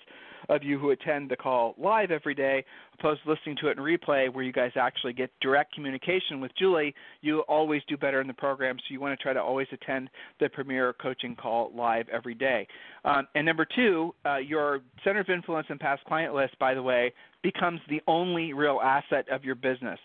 of 0.49 0.63
you 0.63 0.79
who 0.79 0.89
attend 0.89 1.29
the 1.29 1.35
call 1.35 1.75
live 1.77 2.09
every 2.09 2.33
day, 2.33 2.65
opposed 2.97 3.21
to 3.23 3.29
listening 3.29 3.55
to 3.61 3.67
it 3.67 3.77
in 3.77 3.83
replay, 3.83 4.33
where 4.33 4.43
you 4.43 4.51
guys 4.51 4.71
actually 4.75 5.13
get 5.13 5.29
direct 5.41 5.75
communication 5.75 6.41
with 6.41 6.51
Julie. 6.57 6.95
You 7.21 7.41
always 7.41 7.83
do 7.87 7.97
better 7.97 8.19
in 8.19 8.25
the 8.25 8.33
program, 8.33 8.77
so 8.79 8.85
you 8.91 8.99
want 8.99 9.15
to 9.15 9.21
try 9.21 9.33
to 9.33 9.41
always 9.41 9.67
attend 9.71 10.09
the 10.39 10.49
Premier 10.49 10.93
coaching 10.99 11.35
call 11.35 11.71
live 11.75 12.09
every 12.09 12.33
day. 12.33 12.67
Um, 13.03 13.27
and 13.35 13.45
number 13.45 13.67
two, 13.75 14.15
uh, 14.25 14.37
your 14.37 14.79
center 15.03 15.19
of 15.19 15.29
influence 15.29 15.67
and 15.69 15.79
past 15.79 16.03
client 16.05 16.33
list, 16.33 16.57
by 16.57 16.73
the 16.73 16.81
way, 16.81 17.13
becomes 17.43 17.79
the 17.89 18.01
only 18.07 18.53
real 18.53 18.79
asset 18.83 19.27
of 19.31 19.43
your 19.43 19.53
business 19.53 19.99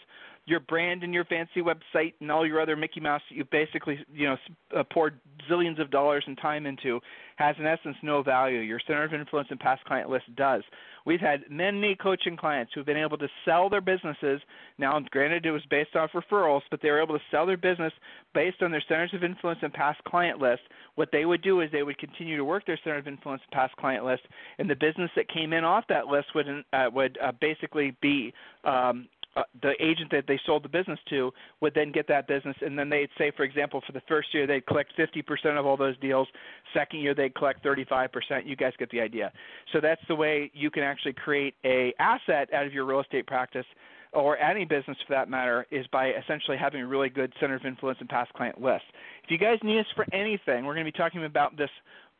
your 0.50 0.60
brand 0.60 1.04
and 1.04 1.14
your 1.14 1.24
fancy 1.24 1.62
website 1.62 2.14
and 2.20 2.30
all 2.30 2.46
your 2.46 2.60
other 2.60 2.76
Mickey 2.76 3.00
Mouse 3.00 3.22
that 3.30 3.36
you 3.36 3.44
basically 3.44 3.98
you 4.12 4.26
know 4.26 4.36
uh, 4.76 4.82
poured 4.92 5.20
zillions 5.48 5.80
of 5.80 5.90
dollars 5.90 6.24
and 6.26 6.36
time 6.38 6.66
into 6.66 7.00
has 7.36 7.56
in 7.58 7.66
essence 7.66 7.96
no 8.02 8.22
value. 8.22 8.58
Your 8.58 8.80
center 8.86 9.04
of 9.04 9.14
influence 9.14 9.48
and 9.50 9.58
past 9.58 9.82
client 9.84 10.10
list 10.10 10.24
does. 10.36 10.62
We've 11.06 11.20
had 11.20 11.44
many 11.48 11.94
coaching 11.94 12.36
clients 12.36 12.72
who've 12.74 12.84
been 12.84 12.98
able 12.98 13.16
to 13.18 13.28
sell 13.46 13.70
their 13.70 13.80
businesses. 13.80 14.40
Now, 14.76 15.00
granted, 15.10 15.46
it 15.46 15.50
was 15.50 15.64
based 15.70 15.96
off 15.96 16.10
referrals, 16.12 16.60
but 16.70 16.80
they 16.82 16.90
were 16.90 17.00
able 17.00 17.16
to 17.16 17.24
sell 17.30 17.46
their 17.46 17.56
business 17.56 17.92
based 18.34 18.60
on 18.60 18.70
their 18.70 18.82
centers 18.86 19.14
of 19.14 19.24
influence 19.24 19.60
and 19.62 19.72
past 19.72 20.02
client 20.04 20.38
list. 20.38 20.60
What 20.96 21.08
they 21.12 21.24
would 21.24 21.42
do 21.42 21.60
is 21.60 21.70
they 21.72 21.82
would 21.82 21.98
continue 21.98 22.36
to 22.36 22.44
work 22.44 22.66
their 22.66 22.78
center 22.84 22.98
of 22.98 23.08
influence 23.08 23.40
and 23.44 23.52
past 23.52 23.74
client 23.76 24.04
list, 24.04 24.22
and 24.58 24.68
the 24.68 24.74
business 24.74 25.10
that 25.16 25.28
came 25.28 25.52
in 25.52 25.64
off 25.64 25.84
that 25.88 26.08
list 26.08 26.26
would 26.34 26.46
uh, 26.72 26.90
would 26.92 27.16
uh, 27.22 27.32
basically 27.40 27.96
be 28.02 28.34
um, 28.64 29.08
uh, 29.36 29.42
the 29.62 29.72
agent 29.80 30.10
that 30.10 30.24
they 30.26 30.40
sold 30.44 30.64
the 30.64 30.68
business 30.68 30.98
to 31.08 31.32
would 31.60 31.74
then 31.74 31.92
get 31.92 32.08
that 32.08 32.26
business, 32.26 32.56
and 32.62 32.78
then 32.78 32.88
they'd 32.88 33.08
say, 33.16 33.30
for 33.36 33.44
example, 33.44 33.80
for 33.86 33.92
the 33.92 34.02
first 34.08 34.34
year 34.34 34.46
they'd 34.46 34.66
collect 34.66 34.92
50% 34.96 35.58
of 35.58 35.66
all 35.66 35.76
those 35.76 35.96
deals. 35.98 36.26
Second 36.74 37.00
year 37.00 37.14
they'd 37.14 37.34
collect 37.34 37.64
35%. 37.64 38.08
You 38.44 38.56
guys 38.56 38.72
get 38.78 38.90
the 38.90 39.00
idea. 39.00 39.32
So 39.72 39.80
that's 39.80 40.00
the 40.08 40.16
way 40.16 40.50
you 40.52 40.70
can 40.70 40.82
actually 40.82 41.12
create 41.12 41.54
a 41.64 41.94
asset 41.98 42.52
out 42.52 42.66
of 42.66 42.72
your 42.72 42.84
real 42.84 43.00
estate 43.00 43.26
practice 43.26 43.66
or 44.12 44.36
any 44.38 44.64
business 44.64 44.96
for 45.06 45.14
that 45.14 45.30
matter, 45.30 45.66
is 45.70 45.86
by 45.92 46.08
essentially 46.08 46.56
having 46.56 46.80
a 46.80 46.86
really 46.86 47.08
good 47.08 47.32
center 47.38 47.54
of 47.54 47.64
influence 47.64 47.98
and 48.00 48.08
past 48.08 48.32
client 48.32 48.60
list. 48.60 48.82
If 49.22 49.30
you 49.30 49.38
guys 49.38 49.58
need 49.62 49.78
us 49.78 49.86
for 49.94 50.04
anything, 50.12 50.64
we're 50.64 50.74
going 50.74 50.84
to 50.84 50.90
be 50.92 50.98
talking 50.98 51.24
about 51.24 51.56
this 51.56 51.70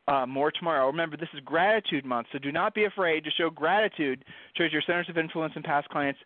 uh, 0.07 0.25
more 0.25 0.51
tomorrow. 0.51 0.87
Remember, 0.87 1.17
this 1.17 1.29
is 1.33 1.41
gratitude 1.43 2.05
month, 2.05 2.27
so 2.31 2.39
do 2.39 2.51
not 2.51 2.73
be 2.73 2.85
afraid 2.85 3.23
to 3.25 3.31
show 3.31 3.49
gratitude 3.49 4.23
towards 4.55 4.71
your 4.71 4.81
centers 4.81 5.09
of 5.09 5.17
influence 5.17 5.53
and 5.55 5.65
past 5.65 5.89
clients 5.89 6.19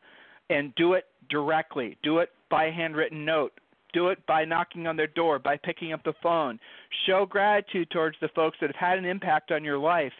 and 0.49 0.73
do 0.75 0.93
it 0.93 1.05
directly. 1.29 1.97
Do 2.03 2.19
it 2.19 2.29
by 2.49 2.65
a 2.65 2.71
handwritten 2.71 3.25
note. 3.25 3.53
Do 3.93 4.09
it 4.09 4.25
by 4.27 4.43
knocking 4.45 4.87
on 4.87 4.97
their 4.97 5.07
door, 5.07 5.39
by 5.39 5.57
picking 5.57 5.93
up 5.93 6.03
the 6.03 6.13
phone. 6.21 6.59
Show 7.07 7.25
gratitude 7.25 7.89
towards 7.91 8.17
the 8.21 8.29
folks 8.35 8.57
that 8.59 8.67
have 8.67 8.89
had 8.89 8.97
an 8.97 9.05
impact 9.05 9.51
on 9.51 9.63
your 9.63 9.77
life. 9.77 10.11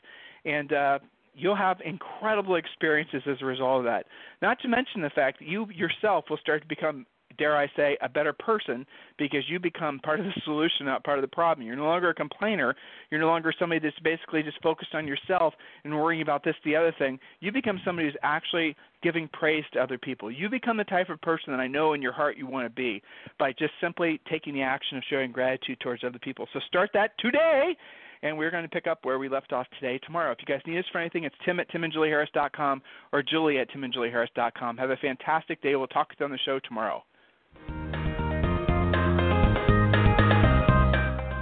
And 0.46 0.72
uh, 0.72 1.00
you'll 1.34 1.56
have 1.56 1.78
incredible 1.84 2.56
experiences 2.56 3.22
as 3.30 3.38
a 3.42 3.46
result 3.46 3.80
of 3.80 3.86
that. 3.86 4.06
Not 4.42 4.60
to 4.62 4.68
mention 4.68 5.02
the 5.02 5.10
fact 5.10 5.40
that 5.40 5.48
you 5.48 5.68
yourself 5.74 6.26
will 6.30 6.38
start 6.38 6.62
to 6.62 6.68
become 6.68 7.06
dare 7.38 7.58
I 7.58 7.68
say, 7.76 7.98
a 8.02 8.10
better 8.10 8.34
person 8.34 8.86
because 9.18 9.44
you 9.50 9.60
become 9.60 10.00
part 10.00 10.20
of 10.20 10.26
the 10.26 10.34
solution, 10.46 10.86
not 10.86 11.04
part 11.04 11.18
of 11.18 11.22
the 11.22 11.36
problem. 11.36 11.66
You're 11.66 11.76
no 11.76 11.86
longer 11.86 12.10
a 12.10 12.14
complainer. 12.14 12.76
You're 13.10 13.22
no 13.22 13.28
longer 13.28 13.54
somebody 13.58 13.80
that's 13.80 14.00
basically 14.00 14.44
just 14.44 14.62
focused 14.62 14.94
on 14.94 15.08
yourself 15.08 15.54
and 15.84 15.94
worrying 15.94 16.22
about 16.22 16.44
this, 16.44 16.56
the 16.64 16.76
other 16.76 16.94
thing. 16.98 17.20
You 17.40 17.52
become 17.52 17.80
somebody 17.86 18.08
who's 18.08 18.18
actually 18.24 18.76
giving 19.04 19.28
praise 19.34 19.64
to 19.74 19.80
other 19.80 19.98
people. 19.98 20.32
You 20.32 20.50
become 20.50 20.78
the 20.78 20.84
type 20.84 21.10
of 21.10 21.22
person 21.22 21.52
that 21.54 21.60
I 21.60 21.68
know 21.68 21.94
in 21.94 22.02
your 22.02 22.14
heart 22.14 22.38
you 22.38 22.48
want 22.48 22.66
to 22.66 22.74
be 22.74 23.02
by 23.38 23.52
just 23.52 23.74
simply 23.82 24.20
taking 24.30 24.54
the 24.54 24.62
action 24.62 24.98
of 24.98 25.04
showing 25.10 25.32
gratitude 25.32 25.80
towards 25.80 26.04
other 26.04 26.20
people. 26.20 26.48
So 26.54 26.60
start 26.68 26.90
that 26.94 27.12
today 27.20 27.76
and 28.26 28.38
we're 28.38 28.52
going 28.52 28.64
to 28.64 28.70
pick 28.70 28.88
up 28.88 29.00
where 29.04 29.20
we 29.20 29.30
left 29.30 29.54
off 29.54 29.68
today 29.80 30.00
tomorrow. 30.00 30.32
If 30.32 30.40
you 30.40 30.52
guys 30.52 30.62
need 30.66 30.80
us 30.80 30.86
for 30.92 31.00
anything, 31.00 31.24
it's 31.24 31.36
tim 31.46 31.60
at 31.60 31.70
timandjulieharris.com 31.70 32.82
or 33.14 33.24
julie 33.24 33.60
at 33.60 33.70
timandjulieharris.com. 33.70 34.78
Have 34.78 34.90
a 34.90 34.98
fantastic 34.98 35.62
day. 35.62 35.76
We'll 35.76 35.88
talk 35.88 36.10
to 36.10 36.16
you 36.20 36.26
on 36.26 36.32
the 36.32 36.40
show 36.46 36.60
tomorrow. 36.68 37.04